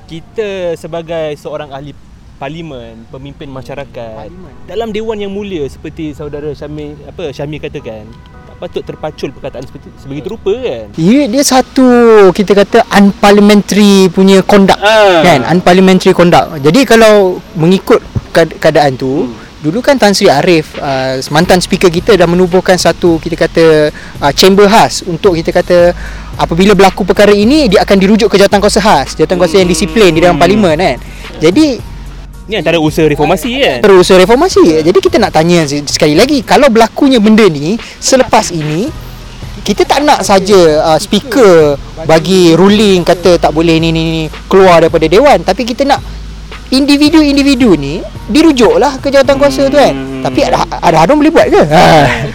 [0.05, 1.94] kita sebagai seorang ahli
[2.38, 4.53] parlimen, pemimpin masyarakat Parlimen.
[4.64, 8.07] dalam dewan yang mulia seperti saudara Syamil apa Syamil katakan,
[8.46, 10.87] tak patut terpacul perkataan seperti sebegitu rupa kan.
[10.94, 11.87] Ya, dia satu
[12.31, 15.20] kita kata unparliamentary punya conduct Ah.
[15.20, 16.62] kan unparliamentary conduct.
[16.62, 17.14] Jadi kalau
[17.53, 17.98] mengikut
[18.31, 19.46] kead- keadaan tu Hmm.
[19.59, 23.90] Dulu kan Tan Sri Arif uh, mantan speaker kita dah menubuhkan satu kita kata
[24.22, 25.90] uh, chamber khas untuk kita kata
[26.38, 30.38] apabila berlaku perkara ini dia akan dirujuk ke jawatankuasa khas, jawatankuasa yang disiplin di dalam
[30.38, 30.44] Hmm.
[30.46, 30.96] parlimen kan.
[31.42, 31.74] Jadi
[32.48, 33.78] Ni antara usaha reformasi kan.
[33.84, 34.80] terus reformasi.
[34.80, 38.88] Jadi kita nak tanya se- sekali lagi kalau berlakunya benda ni selepas ini
[39.61, 41.76] kita tak nak saja uh, speaker
[42.08, 46.00] bagi ruling kata tak boleh ni ni ni keluar daripada dewan tapi kita nak
[46.68, 49.94] individu-individu ni dirujuklah ke jawatankuasa tu kan.
[49.96, 50.22] Hmm.
[50.24, 51.62] Tapi ada ada Harun boleh buat ke?
[51.64, 51.85] Ha.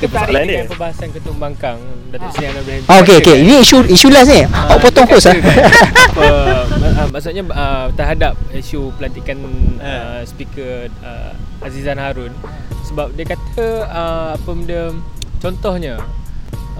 [0.01, 0.43] Kita tarik dia.
[0.45, 1.77] dengan perbahasan Ketua Bangkang
[2.09, 2.83] Datuk Seri Anwar Ibrahim.
[2.89, 3.35] Ah, okey okey.
[3.45, 4.41] Ini isu isu last ni.
[4.45, 5.37] Awak potong host ah.
[6.17, 9.37] uh, maksudnya uh, terhadap isu pelantikan
[9.77, 12.33] uh, speaker uh, Azizan Harun
[12.89, 14.93] sebab dia kata uh, apa benda
[15.41, 16.01] contohnya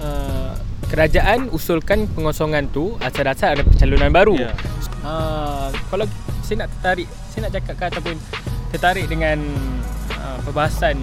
[0.02, 0.52] uh,
[0.90, 4.36] kerajaan usulkan pengosongan tu asal-asal ada pencalonan baru.
[4.38, 4.52] Ya.
[5.04, 6.06] Uh, kalau
[6.44, 8.14] saya nak tertarik, saya nak cakap ke ataupun
[8.70, 9.42] tertarik dengan
[10.22, 10.94] uh, perbahasan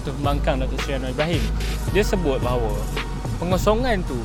[0.00, 1.44] Ketua Pembangkang Datuk Seri Anwar Ibrahim.
[1.92, 2.72] Dia sebut bahawa
[3.36, 4.16] pengosongan tu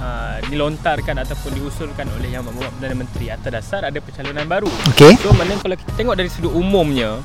[0.00, 4.72] uh, dilontarkan ataupun diusulkan oleh Yang Berhormat Perdana Menteri atas dasar ada pencalonan baru.
[4.96, 5.20] Okey.
[5.20, 7.20] So maknanya kalau kita tengok dari sudut umumnya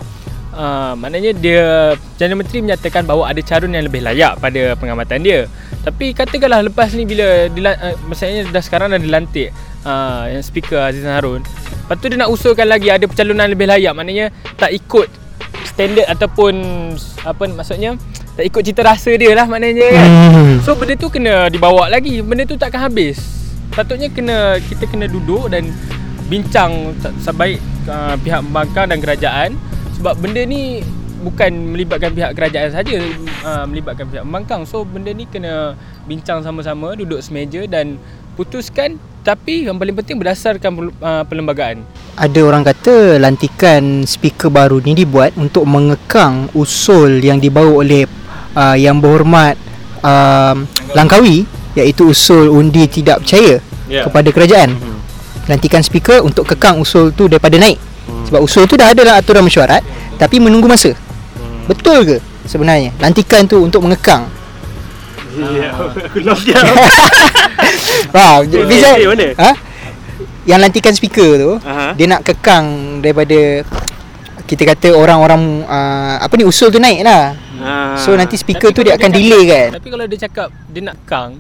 [0.52, 5.48] uh, maknanya dia Perdana Menteri menyatakan bahawa ada calon yang lebih layak pada pengamatan dia.
[5.88, 9.56] Tapi katakanlah lepas ni bila dila, uh, maksudnya dah sekarang dah dilantik
[9.88, 11.48] uh, yang speaker Azizan Harun.
[11.88, 13.96] Lepas tu dia nak usulkan lagi ada pencalonan lebih layak.
[13.96, 14.28] Maknanya
[14.60, 15.08] tak ikut
[15.64, 16.54] standard ataupun
[17.24, 17.96] apa maksudnya
[18.36, 20.10] tak ikut cita rasa dia lah maknanya kan.
[20.12, 20.54] Hmm.
[20.68, 22.20] So benda tu kena dibawa lagi.
[22.20, 23.24] Benda tu takkan habis.
[23.72, 25.72] Patutnya kena kita kena duduk dan
[26.28, 26.92] bincang
[27.24, 29.56] sebaik uh, pihak pembangkang dan kerajaan.
[29.96, 30.84] Sebab benda ni
[31.24, 33.02] bukan melibatkan pihak kerajaan saja
[33.42, 35.74] uh, melibatkan pihak pembangkang so benda ni kena
[36.06, 37.98] bincang sama-sama duduk semeja dan
[38.38, 40.72] putuskan tapi yang paling penting berdasarkan
[41.04, 41.84] uh, perlembagaan
[42.16, 48.08] Ada orang kata lantikan speaker baru ni dibuat untuk mengekang usul yang dibawa oleh
[48.56, 49.60] uh, yang berhormat
[50.00, 50.64] um,
[50.96, 51.44] Langkawi
[51.76, 54.04] iaitu usul undi tidak percaya Ya.
[54.04, 54.76] kepada kerajaan.
[54.76, 54.96] Mhm.
[55.48, 57.80] Lantikan speaker untuk kekang usul tu daripada naik.
[58.04, 58.28] Hmm.
[58.28, 59.80] Sebab usul tu dah ada dalam aturan mesyuarat
[60.20, 60.92] tapi menunggu masa.
[60.92, 61.72] Hmm.
[61.72, 64.28] Betul ke sebenarnya lantikan tu untuk mengekang?
[65.38, 66.58] Ya, aku lost dia.
[68.42, 69.28] Okey, bisa mana?
[69.38, 69.52] ha?
[70.48, 71.92] Yang lantikan speaker tu Aha.
[71.94, 72.66] dia nak kekang
[73.04, 73.62] daripada
[74.48, 77.36] kita kata orang-orang uh, apa ni usul tu naik lah.
[77.60, 78.00] Ah.
[78.00, 79.70] So nanti speaker Tapi tu dia kalau akan cakap- delay kan.
[79.76, 81.32] Tapi kalau dia cakap dia nak kang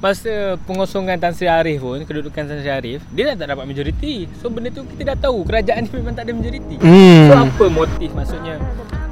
[0.00, 4.24] Masa pengosongan Tan Sri Arif pun Kedudukan Tan Sri Arif Dia dah tak dapat majoriti
[4.40, 7.28] So benda tu kita dah tahu Kerajaan ni memang tak ada majoriti Hmm.
[7.28, 8.56] So apa motif maksudnya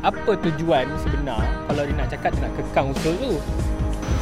[0.01, 3.33] Apa tujuan sebenar Kalau dia nak cakap dia nak kekang usul tu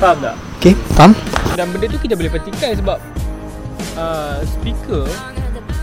[0.02, 0.36] Faham tak?
[0.58, 1.14] Okay, faham?
[1.54, 2.98] Dan benda tu kita boleh petikai sebab
[3.94, 5.06] uh, Speaker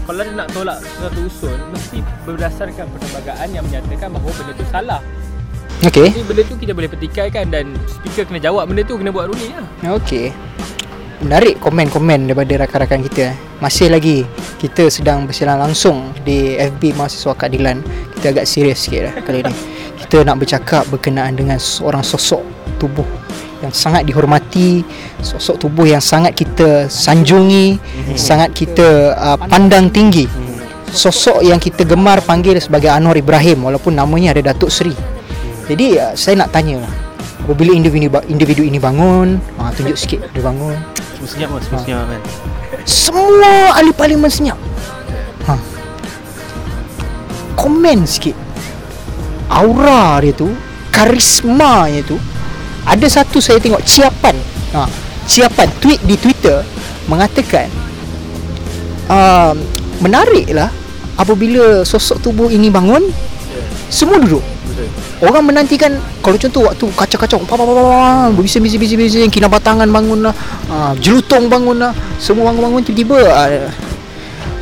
[0.03, 4.99] Kalau dia nak tolak sesuatu usul Mesti berdasarkan perlembagaan yang menyatakan bahawa benda tu salah
[5.83, 6.15] Okay.
[6.15, 9.51] Jadi benda tu kita boleh petikaikan dan speaker kena jawab benda tu kena buat ruling
[9.51, 9.67] lah.
[9.99, 10.31] Okay.
[11.23, 13.31] Menarik komen-komen daripada rakan-rakan kita.
[13.63, 14.27] Masih lagi
[14.59, 17.79] kita sedang bersiaran langsung di FB Mahasiswa Keadilan.
[18.19, 19.55] Kita agak serius sikit lah kali ni.
[20.03, 22.43] Kita nak bercakap berkenaan dengan seorang sosok
[22.75, 23.07] tubuh
[23.63, 24.83] yang sangat dihormati,
[25.23, 27.79] sosok tubuh yang sangat kita sanjungi,
[28.19, 30.27] sangat kita uh, pandang tinggi.
[30.91, 34.93] Sosok yang kita gemar panggil sebagai Anwar Ibrahim walaupun namanya ada Datuk Seri.
[35.71, 36.83] Jadi uh, saya nak tanya
[37.47, 40.92] apabila individu individu ini bangun, ah tunjuk sikit dia bangun.
[41.23, 42.21] Semua senyap mas, semua senyap kan.
[42.83, 44.59] Semua ahli parlimen senyap.
[45.47, 45.55] Ha.
[47.55, 48.35] Komen sikit.
[49.47, 50.51] Aura dia tu,
[50.91, 52.19] karismanya tu.
[52.83, 54.35] Ada satu saya tengok ciapan.
[54.75, 54.83] Ha,
[55.23, 56.59] ciapan tweet di Twitter
[57.07, 57.71] mengatakan
[59.07, 59.55] um,
[60.03, 60.67] menariklah
[61.15, 62.99] apabila sosok tubuh ini bangun
[63.87, 64.43] semua duduk.
[65.21, 65.93] Orang menantikan
[66.25, 68.01] kalau contoh waktu kacau-kacau pa pa pa pa, pa
[68.33, 70.35] bising bising bising bising kinabatangan bangun lah
[70.67, 73.69] uh, jelutong bangun lah semua bangun-bangun tiba-tiba uh,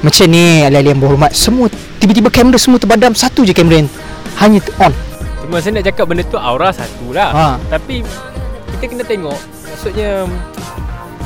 [0.03, 1.65] macam ni alih-alih yang berhormat semua
[1.97, 3.89] tiba-tiba kamera semua terbadam satu je kamera yang
[4.37, 4.93] hanya on
[5.41, 7.29] Cuma saya nak cakap benda tu aura satu lah.
[7.35, 7.47] Ha.
[7.67, 8.05] Tapi
[8.77, 9.35] kita kena tengok
[9.67, 10.23] maksudnya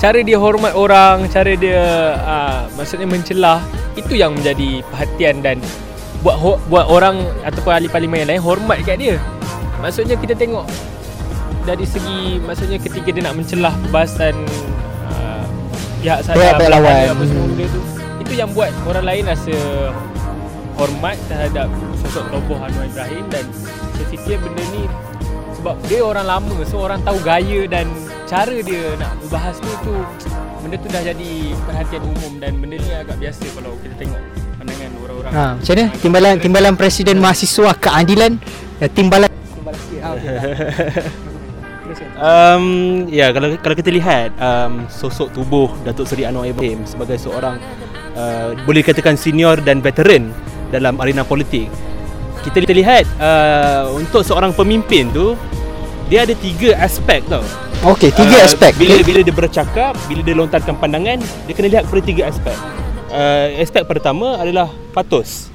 [0.01, 1.83] cara dia hormat orang, cara dia
[2.25, 3.61] uh, maksudnya mencelah
[3.93, 5.57] itu yang menjadi perhatian dan
[6.25, 9.21] buat ho- buat orang ataupun ahli parlimen yang lain hormat kat dia.
[9.77, 10.65] Maksudnya kita tengok
[11.63, 14.33] dari segi maksudnya ketika dia nak mencelah perbahasan
[15.07, 15.45] uh,
[15.99, 16.93] pihak saya Pihak-pihak lawan.
[17.07, 17.51] apa semua Hmm.
[17.51, 17.81] benda tu
[18.19, 19.55] itu yang buat orang lain rasa
[20.75, 23.45] hormat terhadap sosok tokoh Anwar Ibrahim dan
[23.91, 24.85] saya fikir benda ni
[25.55, 27.89] sebab dia orang lama so orang tahu gaya dan
[28.25, 29.93] cara dia nak berbahas tu tu
[30.59, 31.31] benda tu dah jadi
[31.63, 34.21] perhatian umum dan benda ni agak biasa kalau kita tengok.
[35.31, 35.85] Ha, macam mana?
[35.97, 38.37] Timbalan timbalan Presiden Mahasiswa Keadilan
[38.81, 39.99] eh, timbalan timbalan sikit.
[40.01, 40.35] Ha, okey.
[41.85, 42.09] Teruskan.
[42.17, 42.65] Um,
[43.13, 47.61] ya kalau kalau kita lihat um, sosok tubuh Datuk Seri Anwar Ibrahim sebagai seorang
[48.17, 50.33] uh, boleh dikatakan senior dan veteran
[50.73, 51.69] dalam arena politik.
[52.41, 55.37] Kita kita lihat uh, untuk seorang pemimpin tu
[56.09, 57.45] dia ada tiga aspek tau.
[57.85, 58.73] Okey, tiga Uh, aspek.
[58.77, 62.57] Bila bila dia bercakap, bila dia lontarkan pandangan, dia kena lihat kepada tiga aspek.
[63.15, 65.47] Uh, aspek pertama adalah patos.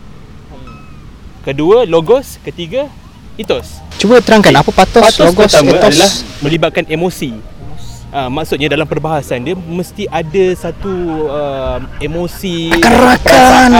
[1.40, 2.88] Kedua logos, ketiga
[3.37, 3.81] etos.
[3.96, 5.88] Cuba terangkan apa patos, Patos logos, pertama etos.
[5.92, 7.37] adalah melibatkan emosi.
[8.11, 10.90] Uh, maksudnya dalam perbahasan dia mesti ada satu
[11.31, 13.70] uh, emosi perasaan,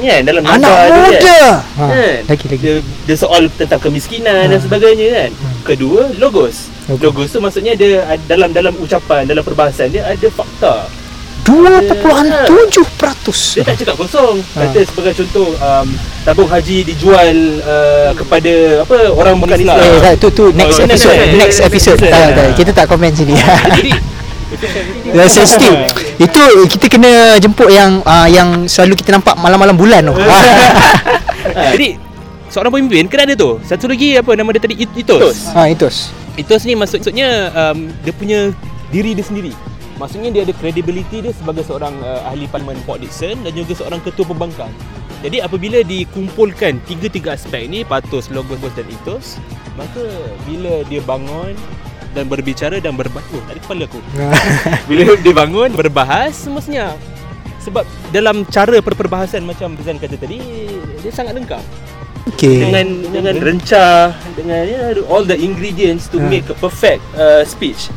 [0.00, 1.18] kan dalam Anak gambar dia, muda.
[1.20, 1.52] kan?
[1.76, 2.18] Ha, Kan?
[2.24, 2.62] lagi lagi.
[2.64, 5.30] Dia, dia soal tentang kemiskinan dan sebagainya kan.
[5.68, 6.72] Kedua logos.
[6.86, 7.02] Logos.
[7.02, 10.88] Logos tu maksudnya dia dalam dalam ucapan dalam perbahasan dia ada fakta.
[11.44, 12.48] 2.7%.
[13.54, 14.40] Dia tak cakap kosong.
[14.56, 14.64] Ha.
[14.64, 15.86] Kata sebagai contoh um,
[16.24, 18.52] tabung haji dijual uh, kepada
[18.82, 19.76] apa orang bukan Islam.
[19.76, 21.98] Eh, tak, tu tu next Oh, episode, next next episode.
[22.00, 22.12] episode.
[22.16, 23.36] Tak, tak, kita tak komen sini.
[23.76, 23.92] Jadi
[25.28, 25.74] sensitif.
[26.16, 30.14] Itu kita kena jemput yang uh, yang selalu kita nampak malam-malam bulan tu.
[30.14, 30.38] Ha,
[31.74, 31.98] jadi
[32.48, 33.58] seorang pemimpin kena ada tu.
[33.66, 35.50] Satu lagi apa nama dia tadi It- etos.
[35.50, 35.90] ha, itu.
[36.38, 38.38] Etos ni maksud- maksudnya um, dia punya
[38.94, 39.50] diri dia sendiri.
[40.04, 44.04] Maksudnya dia ada credibility dia sebagai seorang uh, ahli parlimen Port Dickson dan juga seorang
[44.04, 44.68] ketua pembangkang.
[45.24, 49.40] Jadi apabila dikumpulkan tiga-tiga aspek ni patos, logos dan etos,
[49.80, 50.04] maka
[50.44, 51.56] bila dia bangun
[52.12, 54.00] dan berbicara dan berbahas, oh, tak ada kepala aku.
[54.92, 56.94] Bila dia bangun berbahas semestinya
[57.64, 60.36] sebab dalam cara perperbahasan macam Rizan kata tadi
[61.00, 61.64] dia sangat lengkap
[62.24, 62.56] Okey.
[62.56, 66.24] dengan dengan rencah dengan you know, all the ingredients to Ha.
[66.24, 67.92] make a perfect uh, speech.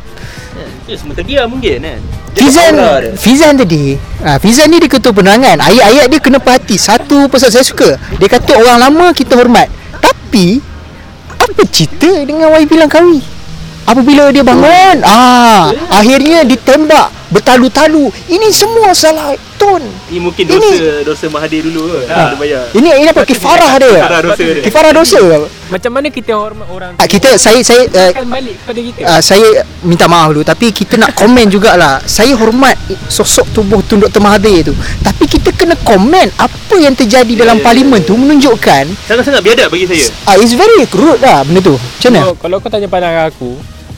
[0.83, 2.01] Itu semua terdiam mungkin kan.
[2.33, 3.11] Dia Fizan dia.
[3.17, 7.65] Fizan tadi ha, Fizan ni dia ketua penerangan Ayat-ayat dia kena perhati Satu pasal saya
[7.65, 9.65] suka Dia kata orang lama kita hormat
[9.97, 10.61] Tapi
[11.33, 13.25] Apa cerita dengan YB Langkawi
[13.89, 20.87] Apabila dia bangun ah Akhirnya ditembak Bertalu-talu Ini semua salah Tun Ini mungkin Ini- dosa
[21.03, 21.99] dosa Mahathir dulu ke.
[22.05, 22.15] Ha.
[22.25, 22.63] Dia bayar.
[22.71, 24.63] Ini ini apa kifarah dia Kifarah dosa dia.
[24.63, 25.19] Kifarah dosa
[25.67, 28.99] Macam mana kita hormat orang Ah, kita saya saya uh, akan balik kepada kita.
[29.03, 29.47] uh, saya
[29.81, 31.99] minta maaf dulu tapi kita nak komen jugalah.
[32.01, 34.73] Saya hormat sosok tubuh Tun Dr Mahathir tu.
[34.99, 38.07] Tapi kita kena komen apa yang terjadi dalam ya, parlimen ya.
[38.07, 40.07] tu menunjukkan Sangat-sangat biadab bagi saya.
[40.25, 41.75] uh, it's very rude lah benda tu.
[41.75, 42.21] Macam mana?
[42.21, 43.51] Kalau, kalau kau tanya pandangan aku,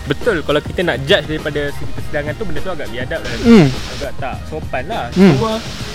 [0.10, 3.34] betul kalau kita nak judge daripada segi persidangan tu benda tu agak biadab lah.
[3.46, 3.68] Hmm.
[3.70, 5.06] Agak tak sopan lah.
[5.14, 5.32] Hmm.
[5.38, 5.52] Cuma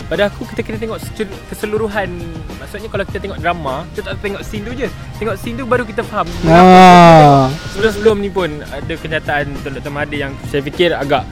[0.07, 0.99] pada aku kita kena tengok
[1.51, 2.09] keseluruhan.
[2.63, 4.89] Maksudnya kalau kita tengok drama, kita tak tengok scene tu je.
[5.19, 6.29] Tengok scene tu baru kita faham.
[6.47, 7.51] Ah.
[7.75, 11.27] Sebelum-sebelum ni pun ada kenyataan Tun Dr Mahathir yang saya fikir agak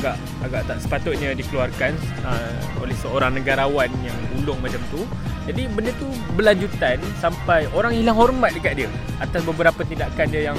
[0.00, 1.92] agak agak tak sepatutnya dikeluarkan
[2.24, 5.04] uh, oleh seorang negarawan yang ulung macam tu.
[5.44, 8.88] Jadi benda tu berlanjutan sampai orang hilang hormat dekat dia
[9.20, 10.58] atas beberapa tindakan dia yang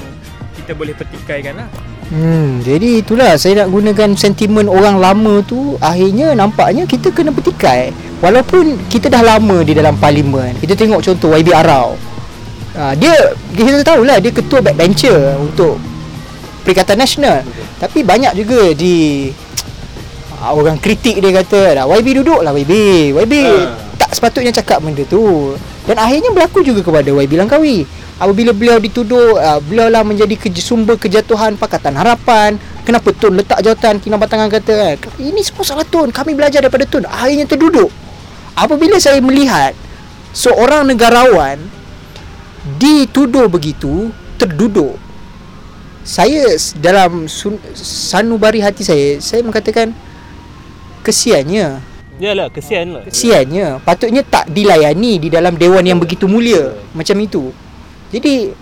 [0.54, 1.70] kita boleh petikaikan lah.
[2.12, 7.96] Hmm, jadi itulah saya nak gunakan sentimen orang lama tu akhirnya nampaknya kita kena petikai.
[8.22, 10.54] Walaupun kita dah lama di dalam parlimen.
[10.62, 11.98] Kita tengok contoh YB Arau.
[12.76, 13.16] Ha, dia
[13.56, 15.80] kita tahulah dia ketua backbencher untuk
[16.62, 17.44] Perikatan Nasional.
[17.82, 19.30] Tapi banyak juga di
[20.38, 22.74] ha, orang kritik dia kata YB duduk lah YB.
[23.14, 23.78] YB Ha.
[23.98, 25.54] tak sepatutnya cakap benda tu.
[25.86, 27.86] Dan akhirnya berlaku juga kepada YB Langkawi.
[28.22, 32.58] Apabila beliau dituduh uh, beliau lah menjadi ke- sumber kejatuhan Pakatan Harapan.
[32.86, 34.74] Kenapa Tun letak jawatan Kinabatangan Tangan kata
[35.06, 36.10] kan, ini semua salah Tun.
[36.14, 37.06] Kami belajar daripada Tun.
[37.06, 37.90] Akhirnya terduduk.
[38.54, 39.74] Apabila saya melihat
[40.38, 41.58] seorang negarawan
[42.78, 44.98] dituduh begitu terduduk
[46.02, 49.94] saya dalam sun, sanubari hati saya saya mengatakan
[51.06, 51.82] kesiannya.
[52.22, 53.02] Yalah, kesian lah.
[53.10, 53.82] kesiannya.
[53.82, 56.78] Patutnya tak dilayani di dalam dewan yang begitu mulia.
[56.94, 57.50] Macam itu.
[58.14, 58.54] Jadi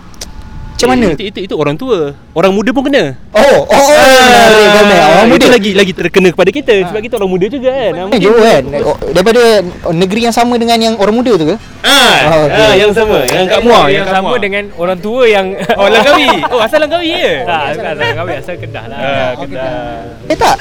[0.80, 2.16] macam mana Itu, itu, itu orang tua.
[2.32, 3.12] Orang muda pun kena.
[3.30, 7.14] oh oh, oh menarik komen orang muda Itu lagi lagi terkena kepada kita sebab kita
[7.16, 7.92] orang muda juga kan.
[8.00, 9.42] Ha, jauh kan Oh, daripada
[9.90, 12.56] negeri yang sama dengan yang orang muda tu ke Ah, Oh, okey.
[12.56, 14.40] ah, yang sama, yang kat Muar, yang kat sama Muar.
[14.40, 15.46] dengan orang tua yang
[15.76, 16.28] Oh, Langkawi.
[16.48, 17.44] Oh, asal Langkawi ya?
[17.44, 18.98] tak, bukan asal kami asal Kedah lah.
[18.98, 20.00] Ah, Kedah.
[20.26, 20.56] Eh tak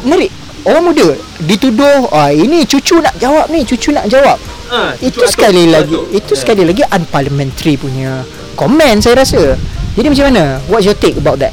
[0.00, 0.30] Menarik
[0.62, 5.66] Orang muda Dituduh ah, Ini cucu nak jawab ni Cucu nak jawab Ah, Itu sekali
[5.66, 6.04] atuk, lagi atuk.
[6.14, 8.24] Itu sekali lagi Unparliamentary punya
[8.54, 9.58] Komen saya rasa.
[9.98, 10.62] Jadi macam mana?
[10.70, 11.50] What's your take about that?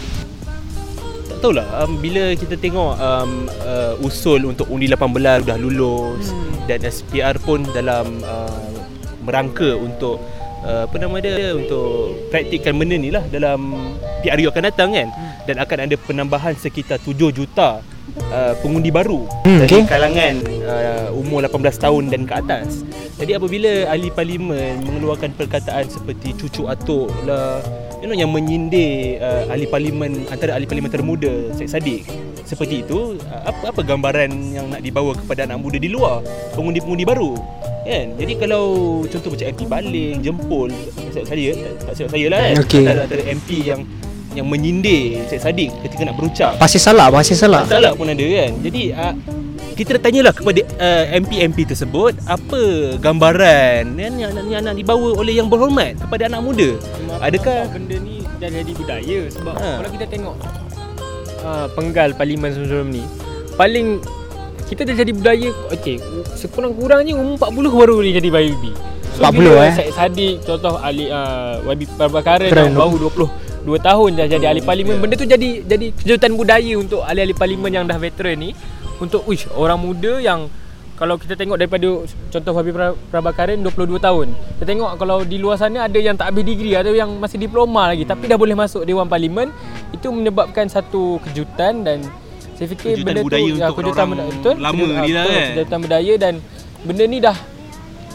[1.30, 6.70] Tak tahulah um, bila kita tengok um, uh, usul untuk undi 18 dah lulus hmm.
[6.70, 8.70] dan SPR pun dalam uh,
[9.26, 10.22] merangka untuk
[10.62, 15.10] uh, apa nama dia untuk praktikkan benda ni lah dalam PRU akan datang kan?
[15.49, 17.82] Dan akan ada penambahan sekitar 7 juta
[18.28, 19.84] uh, pengundi baru Hmm, dari okey.
[19.88, 22.84] kalangan uh, umur 18 tahun dan ke atas.
[23.16, 27.62] Jadi apabila ahli parlimen mengeluarkan perkataan seperti cucu atuk lah
[28.01, 32.01] you know yang menyindir uh, ahli parlimen antara ahli parlimen termuda Syed Saddiq
[32.41, 37.05] seperti itu uh, apa apa gambaran yang nak dibawa kepada anak muda di luar pengundi-pengundi
[37.05, 37.38] baru
[37.82, 38.66] kan jadi kalau
[39.05, 42.82] contoh macam MP Baling Jempol tak silap saya tak, tak silap saya lah kan Okey.
[42.82, 43.82] antara, antara MP yang
[44.32, 47.64] yang menyindir Syed Saddiq ketika nak berucap Pasal salah, pasal salah.
[47.68, 49.14] Salah pun ada kan Jadi uh,
[49.76, 55.16] kita dah tanyalah kepada uh, MP-MP tersebut Apa gambaran yang, yang, yang, yang nak dibawa
[55.16, 56.70] oleh yang berhormat kepada anak muda
[57.20, 59.70] Adakah Sebab benda ni dah jadi budaya sebab Ha.
[59.78, 60.36] kalau kita tengok
[61.46, 63.06] uh, penggal parlimen sebelum ni
[63.54, 64.02] paling
[64.66, 66.02] kita dah jadi budaya okey
[66.34, 68.64] sekurang-kurangnya umur 40 baru ni jadi YB.
[69.22, 69.74] 40 bila eh.
[69.78, 71.94] Syed Saddiq contoh ahli uh, YB tu.
[72.74, 77.01] baru 20 2 tahun dah jadi ahli parlimen benda tu jadi jadi kejutan budaya untuk
[77.01, 78.49] ahli-ahli parlimen yang dah veteran ni
[78.97, 80.49] untuk uish orang muda yang
[80.93, 84.28] kalau kita tengok daripada contoh Habib Pra- Prabhakaran 22 tahun.
[84.53, 87.89] Kita tengok kalau di luar sana ada yang tak habis degree ada yang masih diploma
[87.89, 89.49] lagi tapi dah boleh masuk dewan parlimen
[89.89, 92.05] itu menyebabkan satu kejutan dan
[92.53, 95.12] saya fikir Kejutan benda budaya tu ya, untuk kejutan orang-orang budaya betul lama Kejutan- ni
[95.12, 95.49] lah betul, kan.
[95.51, 96.34] kejutan budaya dan
[96.82, 97.38] benda ni dah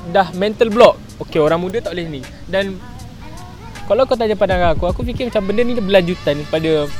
[0.06, 0.94] dah mental block.
[1.18, 2.20] Okey orang muda tak boleh ni.
[2.46, 2.78] Dan
[3.86, 6.90] kalau kau tanya pandangan aku, aku fikir macam benda ni dia berlanjutan pada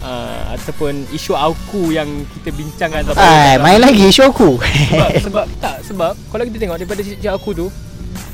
[0.00, 4.56] uh, ataupun isu aku yang kita bincangkan ataupun Ai, main lagi isu aku.
[4.56, 7.66] sebab, sebab tak sebab kalau kita tengok daripada sisi aku tu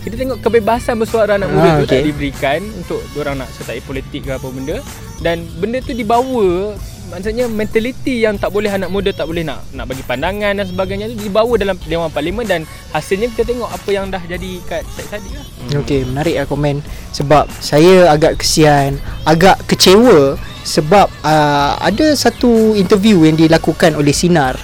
[0.02, 2.06] kita tengok kebebasan bersuara anak muda Ah, tu tak okey.
[2.06, 4.78] diberikan untuk orang nak sertai politik ke apa benda
[5.18, 6.76] dan benda tu dibawa
[7.06, 11.06] maksudnya mentaliti yang tak boleh anak muda tak boleh nak nak bagi pandangan dan sebagainya
[11.14, 15.32] tu dibawa dalam dewan parlimen dan hasilnya kita tengok apa yang dah jadi kat Saddiq
[15.38, 15.46] lah.
[15.82, 16.82] Okey, menarik lah komen
[17.14, 20.34] sebab saya agak kesian, agak kecewa
[20.66, 24.58] sebab uh, ada satu interview yang dilakukan oleh Sinar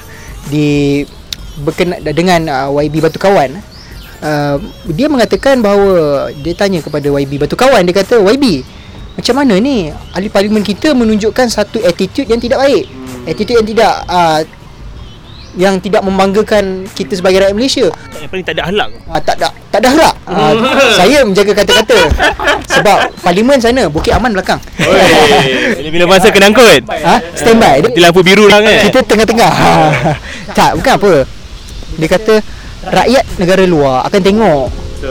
[0.50, 1.06] di
[1.62, 3.54] berkena, dengan uh, YB Batu Kawan.
[4.22, 4.58] Uh,
[4.94, 8.62] dia mengatakan bahawa dia tanya kepada YB Batu Kawan dia kata YB
[9.12, 12.84] macam mana ni ahli parlimen kita menunjukkan satu attitude yang tidak baik.
[13.28, 14.40] Attitude yang tidak uh,
[15.52, 17.86] yang tidak membanggakan kita sebagai rakyat Malaysia.
[18.16, 20.14] yang paling tak ada halak Ah, tak ada tak ada harap.
[20.24, 20.52] Ah,
[20.98, 21.98] saya menjaga kata-kata.
[22.72, 24.56] Sebab parlimen sana Bukit Aman belakang.
[25.92, 27.20] Bila masa kena angkut ha?
[27.36, 27.84] Standby.
[27.84, 29.52] Di Dia, lampu biru lah kan kita tengah-tengah.
[30.56, 31.12] tak, bukan apa.
[32.00, 32.34] Dia kata
[32.88, 34.64] rakyat negara luar akan tengok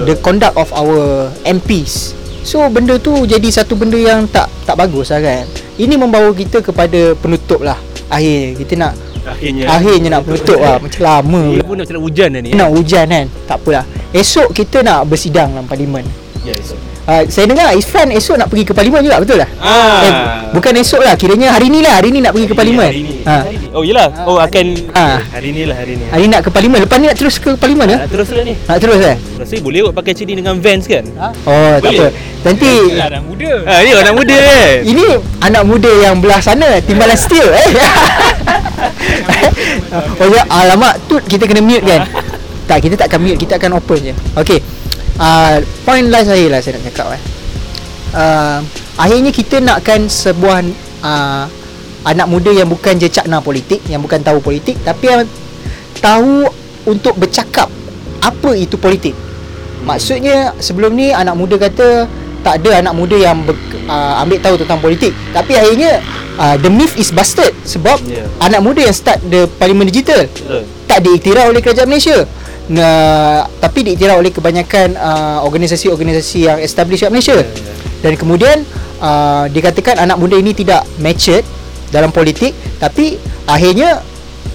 [0.10, 2.18] the conduct of our MPs.
[2.42, 5.46] So benda tu jadi satu benda yang tak tak bagus lah kan.
[5.78, 7.78] Ini membawa kita kepada penutup lah.
[8.12, 9.70] Akhir kita nak Akhirnya.
[9.70, 10.78] akhirnya nak penutup lah.
[10.82, 11.64] Macam lama pula.
[11.64, 13.26] pun nak hujan dah ni Nak hujan kan?
[13.48, 13.86] Tak apalah.
[14.12, 16.04] Esok kita nak bersidang dalam parlimen.
[16.42, 16.74] Yes
[17.12, 19.50] uh, Saya dengar Isfan esok nak pergi ke parlimen juga betul tak?
[19.60, 20.00] Ah.
[20.02, 20.12] Eh,
[20.52, 23.14] bukan esok lah Kiranya hari ni lah Hari ni nak pergi ke parlimen Hari ni.
[23.22, 23.44] ha.
[23.72, 25.20] Oh yelah Oh akan Ah.
[25.30, 27.52] Hari ni lah hari ni Hari ni nak ke parlimen Lepas ni nak terus ke
[27.54, 27.98] parlimen ke?
[27.98, 29.16] Nak terus lah ni Nak terus eh?
[29.36, 31.04] Rasa boleh kot pakai CD dengan Vans kan
[31.44, 32.14] Oh tak apa Boleh.
[32.42, 33.52] Nanti Lah anak muda.
[33.64, 35.06] Ah, ni anak muda kan Ini
[35.42, 37.68] anak muda yang belah sana Timbalan steel eh
[40.18, 42.06] Oh ya alamak tu kita kena mute kan
[42.66, 44.60] Tak kita tak akan mute Kita akan open je Okay
[45.18, 47.22] uh, Point last saya lah saya nak cakap eh
[48.16, 48.58] uh,
[49.00, 50.64] Akhirnya kita nakkan sebuah
[51.02, 51.46] uh,
[52.02, 55.24] Anak muda yang bukan je cakna politik Yang bukan tahu politik Tapi yang
[56.02, 56.50] tahu
[56.88, 57.68] untuk bercakap
[58.22, 59.14] Apa itu politik
[59.82, 62.06] Maksudnya sebelum ni anak muda kata
[62.42, 63.54] tak ada anak muda yang ber,
[63.86, 65.14] uh, ambil tahu tentang politik.
[65.30, 66.02] Tapi akhirnya
[66.42, 68.26] uh, the myth is busted sebab Yeah.
[68.42, 72.28] anak muda yang start the parlimen digital Betul tak diiktiraf oleh kerajaan Malaysia.
[72.72, 77.36] Nah, tapi diiktiraf oleh kebanyakan uh, organisasi-organisasi yang established kat Malaysia.
[78.02, 78.64] Dan kemudian
[79.02, 81.44] uh, dikatakan anak muda ini tidak matured
[81.92, 84.00] dalam politik tapi akhirnya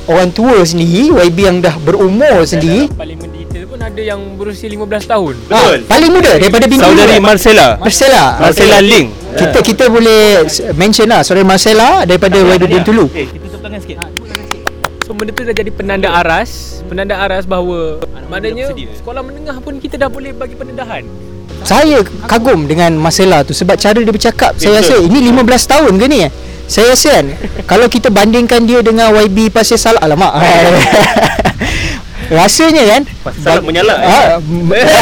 [0.08, 4.66] orang tua sendiri YB yang dah berumur sendiri Dalam parlimen digital pun ada yang berusia
[4.66, 5.34] 15 tahun.
[5.46, 5.54] Betul.
[5.54, 6.96] Ah, paling muda daripada Bintulu.
[6.96, 8.24] Saudari Marcella Marcella.
[8.40, 8.88] Marcella Okay.
[8.88, 13.04] Ling Kita kita boleh mention lah saudari Marcella daripada YB Bintulu.
[13.12, 14.25] Eh kita tutup tangan sikit
[15.06, 18.90] So benda tu dah jadi penanda aras, penanda aras bahawa maknanya bersedia.
[18.98, 21.06] sekolah menengah pun kita dah boleh bagi pendedahan.
[21.62, 24.58] Saya kagum dengan Marcella tu sebab cara dia bercakap.
[24.58, 26.26] Saya rasa ini 15 tahun ke ni?
[26.66, 27.26] Saya rasa kan
[27.70, 30.42] kalau kita bandingkan dia dengan YB Pasir Salak alamak.
[32.42, 34.10] Rasanya kan Pasir Salak menyalak, eh?
[34.10, 34.42] Ah,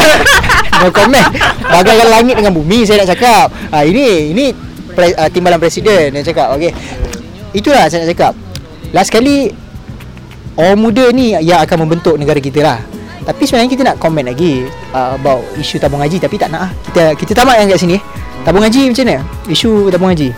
[0.85, 1.33] no comment.
[1.65, 3.49] Bagaikan langit dengan bumi saya nak cakap.
[3.73, 4.53] Ah ini ini
[4.93, 6.53] pre, uh, timbalan presiden yang cakap.
[6.61, 6.77] Okey.
[7.57, 8.33] Itulah saya nak cakap.
[8.93, 9.64] Last kali
[10.57, 12.79] orang muda ni yang akan membentuk negara kita lah.
[13.25, 16.71] Tapi sebenarnya kita nak komen lagi uh, about isu tabung haji tapi tak nak ah.
[16.85, 17.97] Kita kita tamat yang kat sini.
[17.97, 18.03] eh.
[18.43, 19.17] Tabung haji macam mana?
[19.47, 20.29] Isu tabung haji.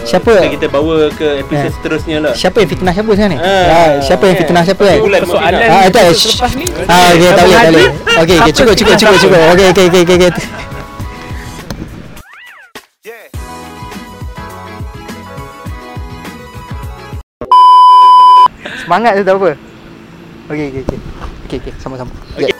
[0.00, 0.32] Siapa?
[0.32, 1.72] Kita, kita bawa ke episod Eh.
[1.72, 2.32] seterusnya lah.
[2.32, 3.38] Siapa yang fitnah siapa sekarang ni?
[3.38, 3.66] Ah.
[3.68, 4.98] Ah, siapa yang fitnah siapa kan?
[4.98, 7.90] Persoalan Ah, itu selepas ni Ah, okey, tak boleh, tak boleh.
[8.18, 9.40] Okey, okey, cukup, cukup, cukup, cukup.
[9.52, 10.30] Okey, okey, okey, okey,
[18.90, 19.54] Semangat tu tak apa.
[20.50, 20.98] Okey, okey, okey.
[21.46, 22.10] Okey, okey, sama-sama.
[22.34, 22.50] Okey.